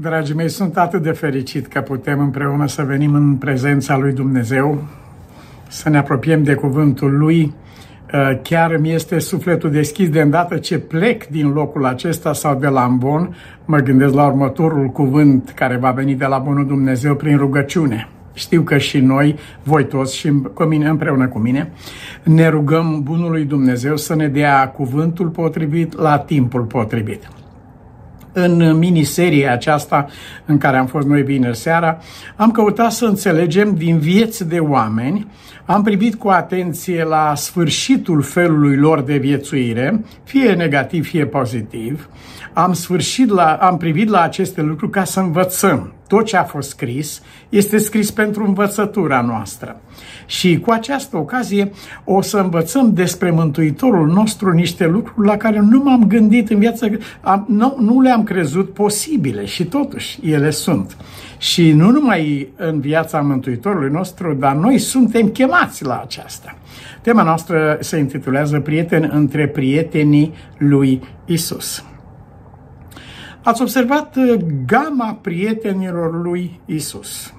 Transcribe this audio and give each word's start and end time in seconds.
Dragii 0.00 0.34
mei, 0.34 0.48
sunt 0.48 0.76
atât 0.76 1.02
de 1.02 1.10
fericit 1.10 1.66
că 1.66 1.80
putem 1.80 2.20
împreună 2.20 2.66
să 2.66 2.82
venim 2.82 3.14
în 3.14 3.34
prezența 3.34 3.96
lui 3.96 4.12
Dumnezeu, 4.12 4.84
să 5.68 5.88
ne 5.88 5.98
apropiem 5.98 6.42
de 6.42 6.54
cuvântul 6.54 7.18
lui. 7.18 7.54
Uh, 8.12 8.40
chiar 8.42 8.76
mi 8.76 8.92
este 8.92 9.18
sufletul 9.18 9.70
deschis 9.70 10.08
de 10.08 10.20
îndată 10.20 10.56
ce 10.56 10.78
plec 10.78 11.26
din 11.26 11.48
locul 11.52 11.84
acesta 11.86 12.32
sau 12.32 12.54
de 12.54 12.66
la 12.66 12.82
Ambon, 12.82 13.36
mă 13.64 13.78
gândesc 13.78 14.14
la 14.14 14.26
următorul 14.26 14.86
cuvânt 14.86 15.52
care 15.54 15.76
va 15.76 15.90
veni 15.90 16.14
de 16.14 16.26
la 16.26 16.38
Bunul 16.38 16.66
Dumnezeu 16.66 17.14
prin 17.14 17.36
rugăciune. 17.36 18.08
Știu 18.32 18.62
că 18.62 18.78
și 18.78 19.00
noi, 19.00 19.36
voi 19.62 19.86
toți 19.86 20.16
și 20.16 20.32
cu 20.54 20.62
mine, 20.62 20.88
împreună 20.88 21.28
cu 21.28 21.38
mine, 21.38 21.72
ne 22.22 22.48
rugăm 22.48 23.02
Bunului 23.02 23.44
Dumnezeu 23.44 23.96
să 23.96 24.14
ne 24.14 24.28
dea 24.28 24.68
cuvântul 24.68 25.28
potrivit 25.28 25.98
la 25.98 26.18
timpul 26.18 26.62
potrivit 26.62 27.28
în 28.38 28.78
miniseria 28.78 29.52
aceasta 29.52 30.06
în 30.44 30.58
care 30.58 30.76
am 30.76 30.86
fost 30.86 31.06
noi 31.06 31.22
vineri 31.22 31.56
seara, 31.56 31.98
am 32.36 32.50
căutat 32.50 32.92
să 32.92 33.04
înțelegem 33.04 33.74
din 33.74 33.98
vieți 33.98 34.48
de 34.48 34.58
oameni, 34.58 35.26
am 35.64 35.82
privit 35.82 36.14
cu 36.14 36.28
atenție 36.28 37.04
la 37.04 37.32
sfârșitul 37.34 38.22
felului 38.22 38.76
lor 38.76 39.02
de 39.02 39.16
viețuire, 39.16 40.04
fie 40.24 40.52
negativ, 40.52 41.06
fie 41.06 41.26
pozitiv, 41.26 42.08
am, 42.52 42.72
sfârșit 42.72 43.28
la, 43.28 43.52
am 43.52 43.76
privit 43.76 44.08
la 44.08 44.20
aceste 44.20 44.62
lucruri 44.62 44.92
ca 44.92 45.04
să 45.04 45.20
învățăm. 45.20 45.92
Tot 46.08 46.24
ce 46.24 46.36
a 46.36 46.44
fost 46.44 46.68
scris 46.68 47.22
este 47.48 47.78
scris 47.78 48.10
pentru 48.10 48.44
învățătura 48.44 49.20
noastră. 49.20 49.80
Și 50.26 50.58
cu 50.60 50.70
această 50.70 51.16
ocazie 51.16 51.72
o 52.04 52.20
să 52.20 52.38
învățăm 52.38 52.92
despre 52.92 53.30
Mântuitorul 53.30 54.08
nostru 54.08 54.52
niște 54.52 54.86
lucruri 54.86 55.26
la 55.26 55.36
care 55.36 55.60
nu 55.60 55.82
m-am 55.82 56.06
gândit 56.06 56.50
în 56.50 56.58
viață, 56.58 56.88
am, 57.20 57.44
nu, 57.48 57.76
nu 57.80 58.00
le-am 58.00 58.22
crezut 58.22 58.72
posibile 58.72 59.44
și 59.44 59.64
totuși 59.64 60.30
ele 60.30 60.50
sunt. 60.50 60.96
Și 61.38 61.72
nu 61.72 61.90
numai 61.90 62.48
în 62.56 62.80
viața 62.80 63.20
Mântuitorului 63.20 63.90
nostru, 63.90 64.34
dar 64.34 64.54
noi 64.54 64.78
suntem 64.78 65.28
chemați 65.28 65.84
la 65.84 66.00
aceasta. 66.00 66.58
Tema 67.00 67.22
noastră 67.22 67.78
se 67.80 67.98
intitulează 67.98 68.60
Prieten 68.60 69.10
între 69.12 69.48
prietenii 69.48 70.34
lui 70.58 71.02
Isus. 71.24 71.84
Ați 73.42 73.62
observat 73.62 74.16
uh, 74.16 74.36
gama 74.66 75.18
prietenilor 75.22 76.22
lui 76.22 76.60
Isus. 76.64 77.35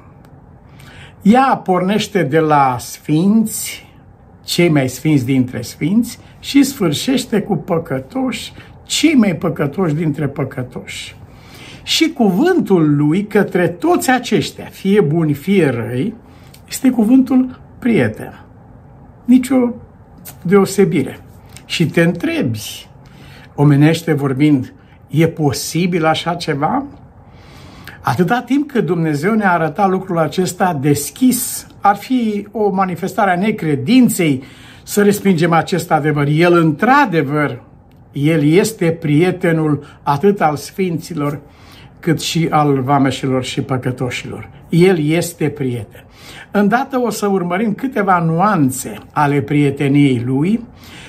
Ea 1.22 1.62
pornește 1.64 2.24
de 2.24 2.40
la 2.40 2.76
sfinți, 2.80 3.86
cei 4.44 4.70
mai 4.70 4.90
sfinți 4.90 5.26
dintre 5.26 5.62
sfinți, 5.62 6.20
și 6.40 6.64
sfârșește 6.64 7.42
cu 7.42 7.56
păcătoși, 7.56 8.54
cei 8.84 9.14
mai 9.14 9.36
păcătoși 9.36 9.94
dintre 9.94 10.28
păcătoși. 10.28 11.16
Și 11.84 12.10
cuvântul 12.10 12.96
lui 12.96 13.26
către 13.26 13.68
toți 13.68 14.12
aceștia, 14.12 14.66
fie 14.66 15.02
buni, 15.02 15.34
fie 15.34 15.70
răi, 15.70 16.14
este 16.70 16.90
cuvântul 16.90 17.60
prieten. 17.80 18.46
Nicio 19.26 19.74
deosebire. 20.42 21.20
Și 21.66 21.86
te 21.86 22.02
întrebi, 22.02 22.88
omenește 23.56 24.14
vorbind, 24.14 24.74
E 25.08 25.28
posibil 25.28 26.06
așa 26.06 26.34
ceva? 26.34 26.86
Atâta 28.10 28.42
timp 28.42 28.72
cât 28.72 28.86
Dumnezeu 28.86 29.34
ne-a 29.34 29.52
arătat 29.52 29.90
lucrul 29.90 30.18
acesta 30.18 30.78
deschis, 30.82 31.68
ar 31.82 31.96
fi 31.96 32.48
o 32.52 32.70
manifestare 32.70 33.32
a 33.32 33.40
necredinței 33.40 34.44
să 34.84 35.04
respingem 35.04 35.52
acest 35.52 35.92
adevăr. 35.92 36.28
El, 36.28 36.54
într-adevăr, 36.54 37.64
El 38.12 38.44
este 38.44 38.92
prietenul 38.92 40.00
atât 40.04 40.42
al 40.42 40.56
sfinților, 40.56 41.40
cât 42.00 42.22
și 42.22 42.48
al 42.50 42.82
vameșilor 42.82 43.44
și 43.44 43.62
păcătoșilor. 43.62 44.50
El 44.70 45.00
este 45.00 45.50
prieten. 45.50 46.06
Îndată 46.52 47.00
o 47.00 47.10
să 47.10 47.28
urmărim 47.28 47.74
câteva 47.74 48.20
nuanțe 48.20 48.98
ale 49.12 49.42
prieteniei 49.42 50.24
lui 50.26 50.64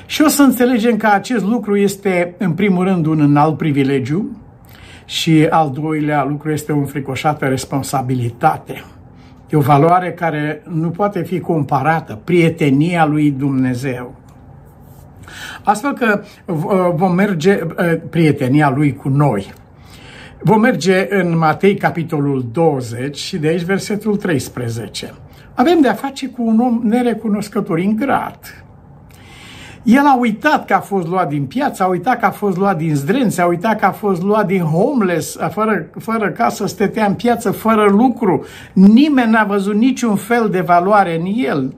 și 0.07 0.23
o 0.23 0.29
să 0.29 0.43
înțelegem 0.43 0.97
că 0.97 1.07
acest 1.07 1.45
lucru 1.45 1.77
este, 1.77 2.35
în 2.39 2.53
primul 2.53 2.85
rând, 2.85 3.07
un 3.07 3.21
înalt 3.21 3.57
privilegiu 3.57 4.37
și 5.09 5.47
al 5.51 5.71
doilea 5.71 6.25
lucru 6.25 6.51
este 6.51 6.73
o 6.73 6.77
înfricoșată 6.77 7.47
responsabilitate. 7.47 8.85
E 9.49 9.57
o 9.57 9.61
valoare 9.61 10.13
care 10.13 10.63
nu 10.69 10.91
poate 10.91 11.23
fi 11.23 11.41
comparată, 11.41 12.19
prietenia 12.25 13.07
lui 13.07 13.31
Dumnezeu. 13.31 14.15
Astfel 15.63 15.93
că 15.93 16.23
vom 16.95 17.15
merge, 17.15 17.59
prietenia 18.11 18.71
lui 18.71 18.95
cu 18.95 19.09
noi. 19.09 19.53
Vom 20.43 20.61
merge 20.61 21.07
în 21.11 21.39
Matei, 21.39 21.75
capitolul 21.75 22.47
20 22.53 23.17
și 23.17 23.37
de 23.37 23.47
aici 23.47 23.63
versetul 23.63 24.17
13. 24.17 25.15
Avem 25.55 25.81
de 25.81 25.89
a 25.89 25.95
face 25.95 26.29
cu 26.29 26.43
un 26.43 26.61
om 26.61 26.81
nerecunoscător, 26.83 27.79
ingrat, 27.79 28.65
el 29.89 30.07
a 30.07 30.17
uitat 30.19 30.67
că 30.67 30.75
a 30.75 30.81
fost 30.81 31.07
luat 31.07 31.29
din 31.29 31.47
piață, 31.47 31.83
a 31.83 31.87
uitat 31.87 32.19
că 32.19 32.27
a 32.27 32.31
fost 32.31 32.57
luat 32.57 32.77
din 32.77 32.95
zdrențe, 32.95 33.41
a 33.41 33.47
uitat 33.47 33.79
că 33.79 33.87
a 33.87 33.91
fost 33.91 34.23
luat 34.23 34.47
din 34.47 34.63
homeless, 34.63 35.37
fără, 35.51 35.91
fără 35.99 36.31
casă, 36.31 36.67
stătea 36.67 37.07
în 37.07 37.15
piață, 37.15 37.51
fără 37.51 37.85
lucru. 37.85 38.45
Nimeni 38.73 39.31
n-a 39.31 39.45
văzut 39.45 39.75
niciun 39.75 40.17
fel 40.17 40.49
de 40.51 40.61
valoare 40.61 41.19
în 41.19 41.25
el. 41.35 41.75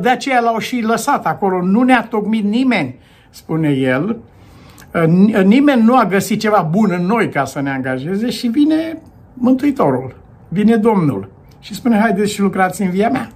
De 0.00 0.08
aceea 0.08 0.40
l-au 0.40 0.58
și 0.58 0.80
lăsat 0.80 1.26
acolo. 1.26 1.62
Nu 1.62 1.82
ne-a 1.82 2.06
tocmit 2.10 2.44
nimeni, 2.44 2.98
spune 3.30 3.68
el. 3.68 4.16
Nimeni 5.44 5.82
nu 5.82 5.96
a 5.96 6.04
găsit 6.04 6.40
ceva 6.40 6.68
bun 6.70 6.90
în 6.98 7.06
noi 7.06 7.28
ca 7.28 7.44
să 7.44 7.60
ne 7.60 7.70
angajeze 7.70 8.30
și 8.30 8.46
vine 8.46 9.02
Mântuitorul, 9.34 10.16
vine 10.48 10.76
Domnul 10.76 11.30
și 11.60 11.74
spune, 11.74 11.98
haideți 11.98 12.32
și 12.32 12.40
lucrați 12.40 12.82
în 12.82 12.90
via 12.90 13.08
mea. 13.08 13.28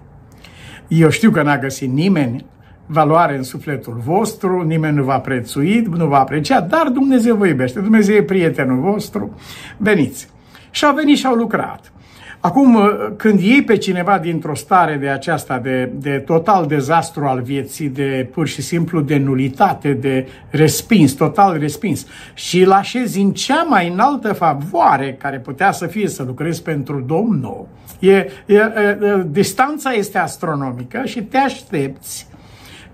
Eu 0.88 1.09
știu 1.09 1.31
că 1.31 1.43
n-a 1.43 1.59
găsit 1.59 1.93
nimeni 1.93 2.44
valoare 2.87 3.37
în 3.37 3.43
sufletul 3.43 4.01
vostru, 4.05 4.63
nimeni 4.63 4.97
nu 4.97 5.03
va 5.03 5.19
prețui, 5.19 5.87
nu 5.97 6.07
va 6.07 6.19
aprecia, 6.19 6.61
dar 6.61 6.89
Dumnezeu 6.89 7.37
vă 7.37 7.47
iubește, 7.47 7.81
Dumnezeu 7.81 8.15
e 8.17 8.23
prietenul 8.23 8.81
vostru, 8.81 9.35
veniți. 9.77 10.29
Și 10.71 10.85
au 10.85 10.95
venit 10.95 11.17
și 11.17 11.27
au 11.27 11.35
lucrat. 11.35 11.93
Acum, 12.41 12.75
uh, 12.75 12.89
când 13.17 13.41
iei 13.41 13.63
pe 13.63 13.77
cineva 13.77 14.19
dintr-o 14.19 14.55
stare 14.55 14.97
de 14.97 15.09
aceasta, 15.09 15.59
de, 15.59 15.91
de 15.95 16.19
total 16.19 16.67
dezastru 16.67 17.25
al 17.25 17.41
vieții, 17.41 17.89
de 17.89 18.29
pur 18.33 18.47
și 18.47 18.63
simplu 18.63 19.01
de 19.01 19.17
nulitate, 19.17 19.93
de 19.93 20.27
respins, 20.51 21.13
total 21.13 21.59
respins, 21.59 22.07
și 22.35 22.61
îl 22.61 22.73
așezi 22.73 23.21
în 23.21 23.33
cea 23.33 23.63
mai 23.63 23.89
înaltă 23.89 24.33
favoare 24.33 25.17
care 25.21 25.39
putea 25.39 25.73
să 25.73 25.87
fie 25.87 26.09
să 26.09 26.23
lucrezi 26.23 26.63
pentru 26.63 27.05
Domnul, 27.07 27.69
e, 27.99 28.13
e, 28.13 28.29
e, 28.47 29.25
distanța 29.27 29.91
este 29.91 30.19
astronomică 30.19 31.03
și 31.05 31.23
te 31.23 31.37
aștepți 31.37 32.27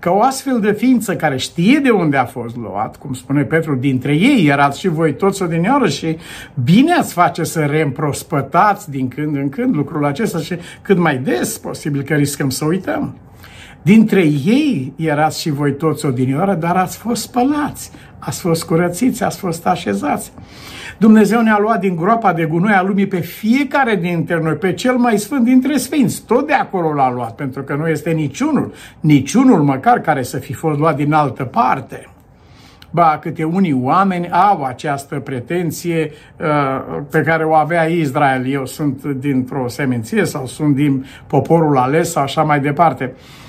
că 0.03 0.11
o 0.11 0.21
astfel 0.21 0.59
de 0.59 0.71
ființă 0.71 1.15
care 1.15 1.37
știe 1.37 1.79
de 1.79 1.89
unde 1.89 2.17
a 2.17 2.25
fost 2.25 2.55
luat, 2.55 2.97
cum 2.97 3.13
spune 3.13 3.43
Petru, 3.43 3.75
dintre 3.75 4.15
ei 4.15 4.47
erați 4.47 4.79
și 4.79 4.87
voi 4.87 5.15
toți 5.15 5.41
odinioară 5.41 5.87
și 5.87 6.17
bine 6.63 6.93
ați 6.93 7.13
face 7.13 7.43
să 7.43 7.59
reîmprospătați 7.59 8.89
din 8.89 9.07
când 9.07 9.35
în 9.35 9.49
când 9.49 9.75
lucrul 9.75 10.05
acesta 10.05 10.39
și 10.39 10.55
cât 10.81 10.97
mai 10.97 11.17
des 11.17 11.57
posibil 11.57 12.01
că 12.01 12.13
riscăm 12.13 12.49
să 12.49 12.65
uităm. 12.65 13.17
Dintre 13.83 14.21
ei 14.21 14.93
erați 14.95 15.41
și 15.41 15.49
voi 15.49 15.75
toți 15.75 16.05
odinioară, 16.05 16.53
dar 16.53 16.75
ați 16.75 16.97
fost 16.97 17.21
spălați, 17.21 17.91
ați 18.19 18.39
fost 18.39 18.63
curățiți, 18.63 19.23
ați 19.23 19.37
fost 19.37 19.67
așezați. 19.67 20.31
Dumnezeu 20.97 21.41
ne-a 21.41 21.57
luat 21.59 21.79
din 21.79 21.95
groapa 21.95 22.33
de 22.33 22.45
gunoi 22.45 22.73
a 22.73 22.81
lumii 22.81 23.07
pe 23.07 23.19
fiecare 23.19 23.95
dintre 23.95 24.39
noi, 24.41 24.53
pe 24.53 24.73
cel 24.73 24.95
mai 24.95 25.17
sfânt 25.17 25.43
dintre 25.43 25.77
sfinți. 25.77 26.25
Tot 26.25 26.47
de 26.47 26.53
acolo 26.53 26.93
l-a 26.93 27.11
luat, 27.11 27.35
pentru 27.35 27.63
că 27.63 27.75
nu 27.75 27.87
este 27.87 28.11
niciunul, 28.11 28.73
niciunul 28.99 29.61
măcar 29.61 29.99
care 29.99 30.23
să 30.23 30.37
fi 30.37 30.53
fost 30.53 30.79
luat 30.79 30.95
din 30.95 31.13
altă 31.13 31.43
parte. 31.43 32.07
Ba, 32.91 33.17
câte 33.21 33.43
unii 33.43 33.79
oameni 33.81 34.29
au 34.29 34.63
această 34.63 35.19
pretenție 35.19 36.11
uh, 36.39 37.01
pe 37.11 37.21
care 37.21 37.43
o 37.43 37.53
avea 37.53 37.83
Israel. 37.83 38.47
Eu 38.47 38.65
sunt 38.65 39.03
dintr-o 39.03 39.67
seminție 39.67 40.25
sau 40.25 40.45
sunt 40.45 40.75
din 40.75 41.05
poporul 41.27 41.77
ales 41.77 42.11
sau 42.11 42.23
așa 42.23 42.43
mai 42.43 42.59
departe. 42.59 43.13
Uh, 43.15 43.41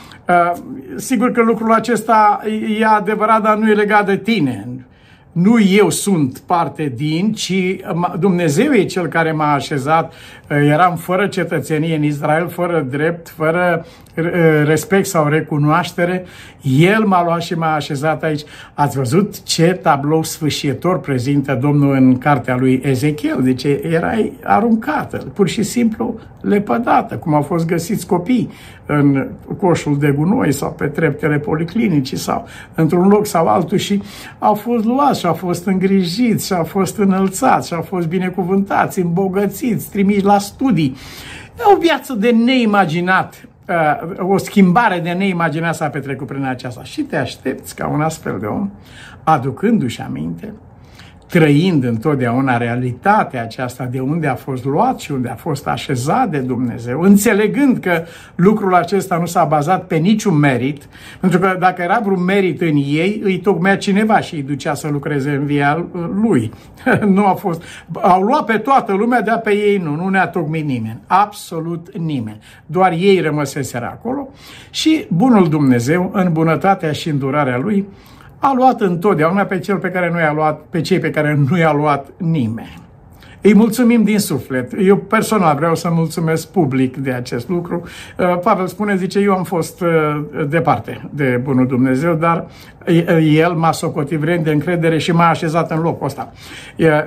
sigur 0.96 1.32
că 1.32 1.42
lucrul 1.42 1.72
acesta 1.72 2.40
e 2.78 2.84
adevărat, 2.84 3.42
dar 3.42 3.56
nu 3.56 3.70
e 3.70 3.74
legat 3.74 4.06
de 4.06 4.16
tine 4.16 4.68
nu 5.34 5.60
eu 5.60 5.90
sunt 5.90 6.38
parte 6.38 6.92
din, 6.96 7.32
ci 7.32 7.76
Dumnezeu 8.18 8.72
e 8.72 8.84
cel 8.84 9.06
care 9.06 9.32
m-a 9.32 9.52
așezat. 9.52 10.12
Eram 10.48 10.96
fără 10.96 11.26
cetățenie 11.26 11.96
în 11.96 12.02
Israel, 12.02 12.48
fără 12.48 12.86
drept, 12.90 13.28
fără 13.28 13.86
respect 14.64 15.06
sau 15.06 15.28
recunoaștere. 15.28 16.24
El 16.62 17.04
m-a 17.04 17.24
luat 17.24 17.42
și 17.42 17.54
m-a 17.54 17.74
așezat 17.74 18.22
aici. 18.22 18.42
Ați 18.74 18.96
văzut 18.96 19.42
ce 19.42 19.78
tablou 19.82 20.22
sfârșitor 20.22 21.00
prezintă 21.00 21.58
Domnul 21.60 21.94
în 21.94 22.18
cartea 22.18 22.56
lui 22.56 22.80
Ezechiel? 22.84 23.40
Deci 23.42 23.64
erai 23.82 24.32
aruncată, 24.44 25.16
pur 25.16 25.48
și 25.48 25.62
simplu 25.62 26.18
lepădată, 26.40 27.16
cum 27.16 27.34
au 27.34 27.42
fost 27.42 27.66
găsiți 27.66 28.06
copii 28.06 28.50
în 28.86 29.28
coșul 29.58 29.98
de 29.98 30.10
gunoi 30.10 30.52
sau 30.52 30.70
pe 30.70 30.86
treptele 30.86 31.38
policlinicii 31.38 32.16
sau 32.16 32.46
într-un 32.74 33.08
loc 33.08 33.26
sau 33.26 33.46
altul 33.46 33.78
și 33.78 34.02
au 34.38 34.54
fost 34.54 34.84
luați 34.84 35.20
și 35.20 35.26
au 35.26 35.34
fost 35.34 35.66
îngrijiți, 35.66 36.46
și 36.46 36.52
au 36.52 36.64
fost 36.64 36.98
înălțați, 36.98 37.68
și 37.68 37.74
au 37.74 37.82
fost 37.82 38.08
binecuvântați, 38.08 39.00
îmbogățiți, 39.00 39.90
trimiși 39.90 40.24
la 40.24 40.38
studii. 40.38 40.96
E 41.58 41.74
o 41.74 41.78
viață 41.78 42.14
de 42.14 42.30
neimaginat, 42.30 43.48
uh, 43.68 44.28
o 44.30 44.38
schimbare 44.38 45.00
de 45.00 45.10
neimaginat 45.10 45.74
s-a 45.74 45.88
petrecut 45.88 46.26
prin 46.26 46.44
aceasta. 46.44 46.82
Și 46.82 47.02
te 47.02 47.16
aștepți 47.16 47.74
ca 47.74 47.86
un 47.86 48.00
astfel 48.00 48.38
de 48.40 48.46
om, 48.46 48.70
aducându-și 49.24 50.00
aminte, 50.00 50.52
trăind 51.34 51.84
întotdeauna 51.84 52.56
realitatea 52.56 53.42
aceasta 53.42 53.84
de 53.84 54.00
unde 54.00 54.26
a 54.26 54.34
fost 54.34 54.64
luat 54.64 54.98
și 54.98 55.12
unde 55.12 55.28
a 55.28 55.34
fost 55.34 55.66
așezat 55.66 56.30
de 56.30 56.38
Dumnezeu, 56.38 57.00
înțelegând 57.00 57.78
că 57.78 58.02
lucrul 58.34 58.74
acesta 58.74 59.16
nu 59.16 59.26
s-a 59.26 59.44
bazat 59.44 59.86
pe 59.86 59.96
niciun 59.96 60.38
merit, 60.38 60.88
pentru 61.20 61.38
că 61.38 61.56
dacă 61.58 61.82
era 61.82 62.00
vreun 62.04 62.24
merit 62.24 62.60
în 62.60 62.76
ei, 62.76 63.20
îi 63.24 63.38
tocmea 63.38 63.76
cineva 63.76 64.20
și 64.20 64.34
îi 64.34 64.42
ducea 64.42 64.74
să 64.74 64.88
lucreze 64.88 65.30
în 65.30 65.44
via 65.44 65.86
lui. 66.22 66.52
nu 67.16 67.26
a 67.26 67.34
fost. 67.34 67.62
Au 68.00 68.22
luat 68.22 68.44
pe 68.44 68.58
toată 68.58 68.92
lumea, 68.92 69.22
dar 69.22 69.40
pe 69.40 69.50
ei 69.50 69.76
nu, 69.76 69.94
nu 69.94 70.08
ne-a 70.08 70.26
tocmit 70.26 70.64
nimeni, 70.64 71.00
absolut 71.06 71.96
nimeni. 71.96 72.38
Doar 72.66 72.92
ei 72.92 73.20
rămăseseră 73.20 73.84
acolo 73.84 74.28
și 74.70 75.06
bunul 75.08 75.48
Dumnezeu, 75.48 76.10
în 76.12 76.32
bunătatea 76.32 76.92
și 76.92 77.08
îndurarea 77.08 77.58
lui, 77.58 77.86
a 78.44 78.52
luat 78.52 78.80
întotdeauna 78.80 79.44
pe 79.44 79.58
cel 79.58 79.78
pe 79.78 79.90
care 79.90 80.10
nu 80.10 80.18
i-a 80.18 80.32
luat, 80.32 80.60
pe 80.70 80.80
cei 80.80 80.98
pe 80.98 81.10
care 81.10 81.34
nu 81.48 81.58
i-a 81.58 81.72
luat 81.72 82.12
nimeni. 82.16 82.83
Îi 83.46 83.54
mulțumim 83.54 84.02
din 84.02 84.18
suflet. 84.18 84.72
Eu 84.78 84.96
personal 84.96 85.56
vreau 85.56 85.74
să 85.74 85.88
mulțumesc 85.90 86.48
public 86.48 86.96
de 86.96 87.10
acest 87.10 87.48
lucru. 87.48 87.82
Uh, 88.18 88.38
Pavel 88.38 88.66
spune, 88.66 88.96
zice, 88.96 89.18
eu 89.18 89.34
am 89.34 89.44
fost 89.44 89.80
uh, 89.80 89.88
departe 90.48 91.08
de 91.10 91.40
Bunul 91.42 91.66
Dumnezeu, 91.66 92.14
dar 92.14 92.46
el 93.34 93.52
m-a 93.52 93.72
socotit 93.72 94.18
vrem 94.18 94.42
de 94.42 94.50
încredere 94.50 94.98
și 94.98 95.12
m-a 95.12 95.28
așezat 95.28 95.70
în 95.70 95.80
locul 95.80 96.06
ăsta. 96.06 96.32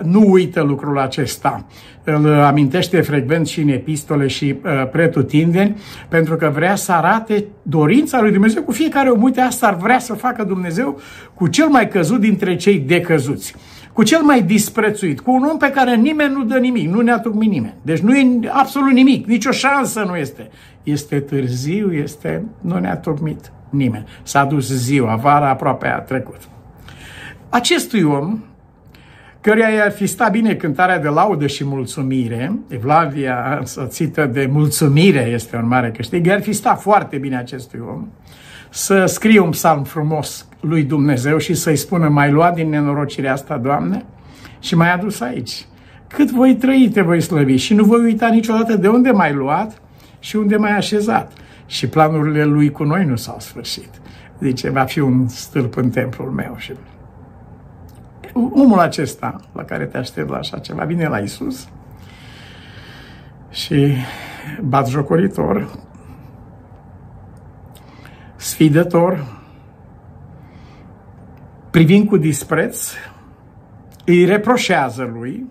Nu 0.03 0.31
uită 0.31 0.61
lucrul 0.61 0.99
acesta. 0.99 1.65
Îl 2.03 2.41
amintește 2.41 3.01
frecvent 3.01 3.47
și 3.47 3.61
în 3.61 3.67
epistole 3.67 4.27
și 4.27 4.55
uh, 4.63 4.89
pretutindeni, 4.91 5.77
pentru 6.09 6.35
că 6.35 6.51
vrea 6.53 6.75
să 6.75 6.91
arate 6.91 7.45
dorința 7.61 8.21
lui 8.21 8.31
Dumnezeu 8.31 8.61
cu 8.61 8.71
fiecare 8.71 9.09
om. 9.09 9.23
Uite, 9.23 9.41
asta 9.41 9.67
ar 9.67 9.75
vrea 9.75 9.99
să 9.99 10.13
facă 10.13 10.43
Dumnezeu 10.43 10.99
cu 11.33 11.47
cel 11.47 11.67
mai 11.67 11.87
căzut 11.87 12.19
dintre 12.19 12.55
cei 12.55 12.79
decăzuți 12.79 13.55
cu 13.97 14.03
cel 14.03 14.21
mai 14.21 14.41
disprețuit, 14.41 15.19
cu 15.19 15.31
un 15.31 15.43
om 15.43 15.57
pe 15.57 15.69
care 15.69 15.95
nimeni 15.95 16.33
nu 16.33 16.43
dă 16.43 16.57
nimic, 16.57 16.89
nu 16.89 17.01
ne-a 17.01 17.19
tocmit 17.19 17.49
nimeni. 17.49 17.73
Deci 17.81 17.99
nu 17.99 18.15
e 18.15 18.39
absolut 18.51 18.91
nimic, 18.91 19.25
nicio 19.25 19.51
șansă 19.51 20.03
nu 20.07 20.15
este. 20.15 20.49
Este 20.83 21.19
târziu, 21.19 21.93
este, 21.93 22.45
nu 22.61 22.79
ne-a 22.79 22.97
tocmit 22.97 23.51
nimeni. 23.69 24.05
S-a 24.23 24.43
dus 24.43 24.71
ziua, 24.71 25.15
vara 25.15 25.49
aproape 25.49 25.87
a 25.87 25.99
trecut. 25.99 26.37
Acestui 27.49 28.03
om, 28.03 28.39
căruia 29.41 29.69
i-ar 29.69 29.91
fi 29.91 30.05
stat 30.05 30.31
bine 30.31 30.55
cântarea 30.55 30.99
de 30.99 31.07
laudă 31.07 31.47
și 31.47 31.65
mulțumire, 31.65 32.59
Evlavia 32.67 33.55
însoțită 33.59 34.25
de 34.25 34.49
mulțumire 34.51 35.21
este 35.21 35.55
un 35.55 35.67
mare 35.67 35.91
câștig, 35.91 36.25
i-ar 36.25 36.41
fi 36.41 36.53
stat 36.53 36.81
foarte 36.81 37.17
bine 37.17 37.37
acestui 37.37 37.79
om, 37.89 38.07
să 38.69 39.05
scrie 39.05 39.39
un 39.39 39.49
psalm 39.49 39.83
frumos 39.83 40.47
lui 40.59 40.83
Dumnezeu 40.83 41.37
și 41.37 41.53
să-i 41.53 41.75
spună 41.75 42.07
mai 42.07 42.31
luat 42.31 42.53
din 42.53 42.69
nenorocirea 42.69 43.33
asta, 43.33 43.57
Doamne, 43.57 44.05
și 44.59 44.75
mai 44.75 44.93
adus 44.93 45.19
aici. 45.19 45.65
Cât 46.07 46.31
voi 46.31 46.55
trăi, 46.55 46.89
te 46.93 47.01
voi 47.01 47.21
slăvi 47.21 47.55
și 47.55 47.73
nu 47.73 47.83
voi 47.83 48.03
uita 48.03 48.27
niciodată 48.27 48.75
de 48.75 48.87
unde 48.87 49.11
mai 49.11 49.33
luat 49.33 49.81
și 50.19 50.35
unde 50.35 50.55
mai 50.55 50.71
așezat. 50.71 51.31
Și 51.65 51.87
planurile 51.87 52.43
lui 52.43 52.71
cu 52.71 52.83
noi 52.83 53.05
nu 53.05 53.15
s-au 53.15 53.39
sfârșit. 53.39 53.89
Zice, 54.41 54.69
va 54.69 54.83
fi 54.83 54.99
un 54.99 55.27
stâlp 55.27 55.77
în 55.77 55.89
templul 55.89 56.31
meu. 56.31 56.55
Și 56.57 56.73
omul 58.33 58.79
acesta 58.79 59.35
la 59.53 59.63
care 59.63 59.85
te 59.85 59.97
aștept 59.97 60.29
la 60.29 60.37
așa 60.37 60.57
ceva 60.57 60.83
vine 60.83 61.07
la 61.07 61.17
Isus 61.17 61.67
și 63.49 63.93
batjocoritor, 64.61 65.69
sfidător, 68.37 69.25
privind 71.71 72.07
cu 72.07 72.17
dispreț, 72.17 72.91
îi 74.05 74.25
reproșează 74.25 75.11
lui 75.13 75.45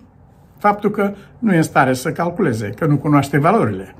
faptul 0.57 0.89
că 0.91 1.13
nu 1.39 1.53
e 1.53 1.57
în 1.57 1.63
stare 1.63 1.93
să 1.93 2.11
calculeze, 2.11 2.69
că 2.69 2.85
nu 2.85 2.97
cunoaște 2.97 3.37
valorile, 3.37 3.95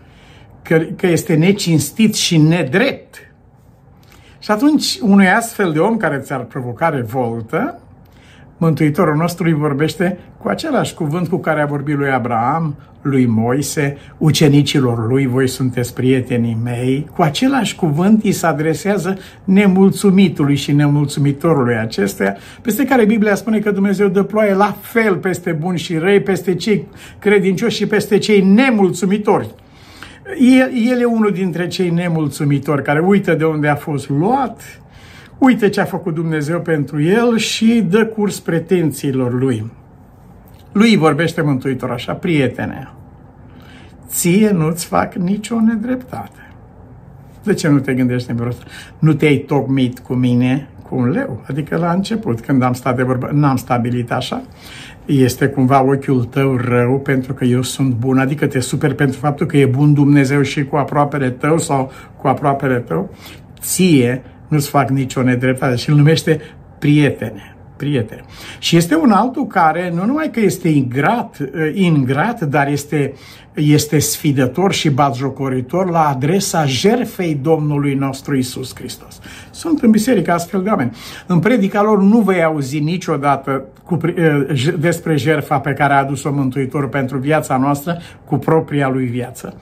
că, 0.61 0.77
că 0.77 1.07
este 1.07 1.35
necinstit 1.35 2.15
și 2.15 2.37
nedrept. 2.37 3.15
Și 4.39 4.51
atunci, 4.51 4.97
unui 5.01 5.29
astfel 5.29 5.71
de 5.71 5.79
om 5.79 5.97
care 5.97 6.19
ți-ar 6.19 6.43
provoca 6.43 6.89
revoltă, 6.89 7.81
Mântuitorul 8.57 9.15
nostru 9.15 9.45
îi 9.45 9.54
vorbește 9.54 10.18
cu 10.38 10.48
același 10.48 10.94
cuvânt 10.94 11.27
cu 11.27 11.38
care 11.38 11.62
a 11.62 11.65
vorbit 11.65 11.95
lui 11.95 12.09
Abraham, 12.09 12.75
lui 13.01 13.25
Moise, 13.25 13.98
ucenicilor 14.18 15.07
lui, 15.07 15.27
voi 15.27 15.48
sunteți 15.48 15.94
prietenii 15.94 16.57
mei. 16.63 17.09
Cu 17.15 17.21
același 17.21 17.75
cuvânt 17.75 18.24
îi 18.24 18.31
se 18.31 18.45
adresează 18.45 19.18
nemulțumitului 19.44 20.56
și 20.56 20.71
nemulțumitorului 20.71 21.75
acestuia, 21.75 22.38
peste 22.62 22.86
care 22.86 23.06
Biblia 23.06 23.36
spune 23.36 23.59
că 23.59 23.71
Dumnezeu 23.71 24.07
dă 24.07 24.24
ploaie 24.24 24.54
la 24.54 24.75
fel 24.81 25.15
peste 25.15 25.51
buni 25.51 25.77
și 25.77 25.98
răi, 25.98 26.19
peste 26.19 26.56
cei 26.56 26.88
credincioși 27.19 27.77
și 27.77 27.88
peste 27.88 28.18
cei 28.18 28.42
nemulțumitori. 28.42 29.50
El, 30.39 30.71
el 30.92 31.01
e 31.01 31.06
unul 31.06 31.31
dintre 31.31 31.68
cei 31.68 31.89
nemulțumitori 31.89 32.83
care 32.83 33.00
uită 33.00 33.33
de 33.33 33.45
unde 33.45 33.68
a 33.68 33.75
fost 33.75 34.09
luat, 34.09 34.62
Uite 35.37 35.69
ce 35.69 35.81
a 35.81 35.85
făcut 35.85 36.13
Dumnezeu 36.13 36.61
pentru 36.61 37.01
el 37.01 37.37
și 37.37 37.85
dă 37.89 38.05
curs 38.05 38.39
pretențiilor 38.39 39.33
lui. 39.33 39.71
Lui 40.71 40.97
vorbește 40.97 41.41
Mântuitor 41.41 41.91
așa, 41.91 42.13
prietene, 42.13 42.91
ție 44.07 44.49
nu-ți 44.49 44.85
fac 44.85 45.13
nicio 45.13 45.59
nedreptate. 45.59 46.51
De 47.43 47.53
ce 47.53 47.67
nu 47.67 47.79
te 47.79 47.93
gândești 47.93 48.31
în 48.31 48.47
ăsta? 48.47 48.63
Nu 48.99 49.13
te-ai 49.13 49.37
tocmit 49.37 49.99
cu 49.99 50.13
mine 50.13 50.69
cu 50.89 50.95
un 50.95 51.09
leu. 51.09 51.43
Adică 51.47 51.77
la 51.77 51.91
început, 51.91 52.39
când 52.39 52.61
am 52.61 52.73
stat 52.73 52.95
de 52.95 53.03
vorbă, 53.03 53.29
n-am 53.33 53.55
stabilit 53.55 54.11
așa. 54.11 54.41
Este 55.05 55.47
cumva 55.47 55.83
ochiul 55.83 56.23
tău 56.23 56.55
rău 56.55 56.99
pentru 56.99 57.33
că 57.33 57.43
eu 57.43 57.61
sunt 57.61 57.93
bun, 57.93 58.17
adică 58.17 58.47
te 58.47 58.59
super 58.59 58.93
pentru 58.93 59.19
faptul 59.19 59.45
că 59.45 59.57
e 59.57 59.65
bun 59.65 59.93
Dumnezeu 59.93 60.41
și 60.41 60.65
cu 60.65 60.75
aproapele 60.75 61.29
tău 61.29 61.57
sau 61.57 61.91
cu 62.17 62.27
aproapele 62.27 62.79
tău. 62.79 63.15
Ție 63.59 64.21
nu-ți 64.47 64.69
fac 64.69 64.89
nicio 64.89 65.21
nedreptate 65.21 65.75
și 65.75 65.89
îl 65.89 65.95
numește 65.95 66.41
prietene. 66.79 67.55
Prieten. 67.77 68.25
Și 68.59 68.77
este 68.77 68.95
un 68.95 69.11
altul 69.11 69.47
care 69.47 69.91
nu 69.95 70.05
numai 70.05 70.29
că 70.31 70.39
este 70.39 70.67
ingrat, 70.67 71.38
uh, 71.39 71.71
ingrat 71.73 72.41
dar 72.41 72.67
este, 72.67 73.13
este 73.57 73.99
sfidător 73.99 74.73
și 74.73 74.90
batjocoritor 74.90 75.90
la 75.90 76.07
adresa 76.07 76.66
jerfei 76.66 77.40
Domnului 77.42 77.94
nostru 77.94 78.35
Isus 78.35 78.76
Hristos. 78.76 79.19
Sunt 79.52 79.81
în 79.81 79.92
biserică 79.92 80.31
astfel 80.31 80.64
de 80.64 80.69
oameni. 80.69 80.92
În 81.28 81.40
predica 81.40 81.81
lor 81.81 82.02
nu 82.02 82.19
vei 82.19 82.44
auzi 82.44 82.80
niciodată 82.80 83.64
cu, 83.83 83.97
uh, 84.04 84.73
despre 84.80 85.16
jerfa 85.16 85.59
pe 85.59 85.73
care 85.73 85.94
a 85.94 85.97
adus-o 85.97 86.31
Mântuitor 86.31 86.90
pentru 86.90 87.18
viața 87.18 87.57
noastră 87.57 87.97
cu 88.26 88.37
propria 88.37 88.90
lui 88.90 89.06
viață. 89.06 89.54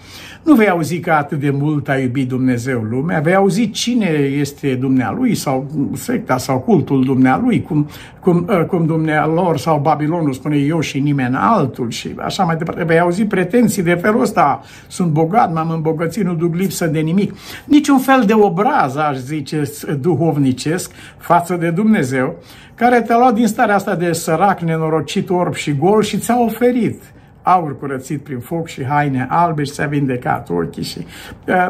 Nu 0.43 0.53
vei 0.55 0.69
auzi 0.69 0.99
că 0.99 1.11
atât 1.11 1.39
de 1.39 1.49
mult 1.49 1.89
a 1.89 1.97
iubit 1.97 2.27
Dumnezeu 2.27 2.81
lumea, 2.81 3.19
vei 3.19 3.35
auzi 3.35 3.69
cine 3.69 4.09
este 4.39 4.73
Dumnealui 4.73 5.35
sau 5.35 5.67
secta 5.93 6.37
sau 6.37 6.59
cultul 6.59 7.03
Dumnealui, 7.03 7.61
cum, 7.61 7.87
cum, 8.19 8.45
ă, 8.49 8.63
cum 8.63 8.85
Dumnealor 8.85 9.57
sau 9.57 9.79
Babilonul 9.79 10.33
spune 10.33 10.57
eu 10.57 10.79
și 10.79 10.99
nimeni 10.99 11.35
altul 11.35 11.89
și 11.89 12.15
așa 12.17 12.43
mai 12.43 12.55
departe. 12.55 12.83
Vei 12.83 12.99
auzi 12.99 13.25
pretenții 13.25 13.81
de 13.85 13.93
felul 13.93 14.21
ăsta. 14.21 14.61
Sunt 14.87 15.11
bogat, 15.11 15.53
m-am 15.53 15.69
îmbogățit, 15.69 16.23
nu 16.23 16.33
duc 16.33 16.55
lipsă 16.55 16.85
de 16.85 16.99
nimic. 16.99 17.33
Niciun 17.65 17.99
fel 17.99 18.23
de 18.25 18.33
obraz, 18.33 18.95
aș 18.95 19.17
zice, 19.17 19.63
duhovnicesc 19.99 20.91
față 21.17 21.55
de 21.55 21.69
Dumnezeu, 21.69 22.35
care 22.75 23.01
te-a 23.01 23.17
luat 23.17 23.33
din 23.33 23.47
starea 23.47 23.75
asta 23.75 23.95
de 23.95 24.11
sărac, 24.11 24.59
nenorocit, 24.59 25.29
orb 25.29 25.53
și 25.53 25.75
gol 25.75 26.03
și 26.03 26.17
ți-a 26.17 26.39
oferit 26.39 27.01
aur 27.45 27.79
curățit 27.79 28.23
prin 28.23 28.39
foc 28.39 28.67
și 28.67 28.85
haine 28.85 29.27
albe 29.29 29.63
și 29.63 29.71
s-a 29.71 29.85
vindecat 29.85 30.49
ochii 30.49 30.83
și 30.83 31.05
uh, 31.47 31.67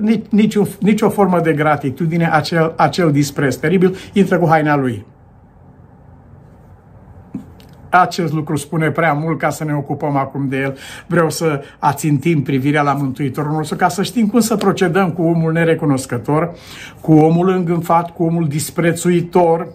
nici, 0.00 0.24
nici, 0.30 0.54
o, 0.54 0.64
nici 0.80 1.00
o 1.00 1.08
formă 1.08 1.40
de 1.40 1.52
gratitudine, 1.52 2.30
acel, 2.32 2.72
acel 2.76 3.12
dispreț 3.12 3.54
teribil 3.54 3.96
intră 4.12 4.38
cu 4.38 4.48
haina 4.48 4.76
lui. 4.76 5.04
Acest 7.90 8.32
lucru 8.32 8.56
spune 8.56 8.90
prea 8.90 9.12
mult 9.12 9.38
ca 9.38 9.50
să 9.50 9.64
ne 9.64 9.74
ocupăm 9.74 10.16
acum 10.16 10.48
de 10.48 10.56
el. 10.56 10.76
Vreau 11.06 11.30
să 11.30 11.62
ațintim 11.78 12.42
privirea 12.42 12.82
la 12.82 12.92
Mântuitorul 12.92 13.52
nostru 13.52 13.76
ca 13.76 13.88
să 13.88 14.02
știm 14.02 14.26
cum 14.26 14.40
să 14.40 14.56
procedăm 14.56 15.10
cu 15.10 15.22
omul 15.22 15.52
nerecunoscător, 15.52 16.50
cu 17.00 17.12
omul 17.12 17.48
îngânfat, 17.48 18.10
cu 18.10 18.22
omul 18.22 18.48
disprețuitor, 18.48 19.68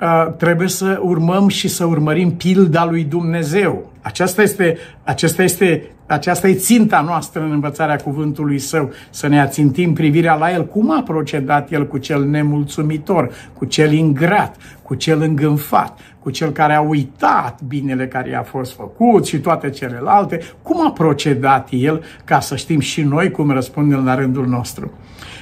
Uh, 0.00 0.32
trebuie 0.36 0.68
să 0.68 0.98
urmăm 1.02 1.48
și 1.48 1.68
să 1.68 1.84
urmărim 1.84 2.36
pilda 2.36 2.84
lui 2.84 3.04
Dumnezeu. 3.04 3.92
Aceasta 4.00 4.42
este, 4.42 4.76
acesta 5.02 5.42
este 5.42 5.90
aceasta 6.08 6.48
e 6.48 6.54
ținta 6.54 7.00
noastră 7.00 7.42
în 7.42 7.50
învățarea 7.50 7.96
cuvântului 7.96 8.58
său, 8.58 8.90
să 9.10 9.26
ne 9.26 9.40
ațintim 9.40 9.92
privirea 9.92 10.34
la 10.34 10.52
el, 10.52 10.66
cum 10.66 10.90
a 10.90 11.02
procedat 11.02 11.70
el 11.70 11.86
cu 11.86 11.98
cel 11.98 12.24
nemulțumitor, 12.24 13.30
cu 13.52 13.64
cel 13.64 13.92
ingrat, 13.92 14.56
cu 14.82 14.94
cel 14.94 15.20
îngânfat, 15.20 15.98
cu 16.18 16.30
cel 16.30 16.50
care 16.50 16.74
a 16.74 16.80
uitat 16.80 17.60
binele 17.62 18.08
care 18.08 18.30
i-a 18.30 18.42
fost 18.42 18.74
făcut 18.74 19.26
și 19.26 19.38
toate 19.38 19.70
celelalte, 19.70 20.40
cum 20.62 20.86
a 20.86 20.90
procedat 20.90 21.68
el 21.70 22.02
ca 22.24 22.40
să 22.40 22.56
știm 22.56 22.80
și 22.80 23.02
noi 23.02 23.30
cum 23.30 23.50
răspundem 23.50 24.04
la 24.04 24.14
rândul 24.14 24.46
nostru. 24.46 24.92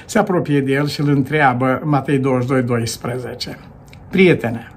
Se 0.05 0.19
apropie 0.19 0.61
de 0.61 0.71
el 0.71 0.87
și 0.87 1.01
îl 1.01 1.09
întreabă 1.09 1.81
Matei 1.83 2.17
22, 2.17 2.61
12. 2.61 3.57
Prietene, 4.09 4.71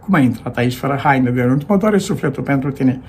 cum 0.00 0.14
ai 0.14 0.24
intrat 0.24 0.56
aici 0.56 0.74
fără 0.74 1.00
haine 1.02 1.30
de 1.30 1.42
rând? 1.42 1.64
Mă 1.68 1.76
doare 1.76 1.98
sufletul 1.98 2.42
pentru 2.42 2.70
tine. 2.70 3.00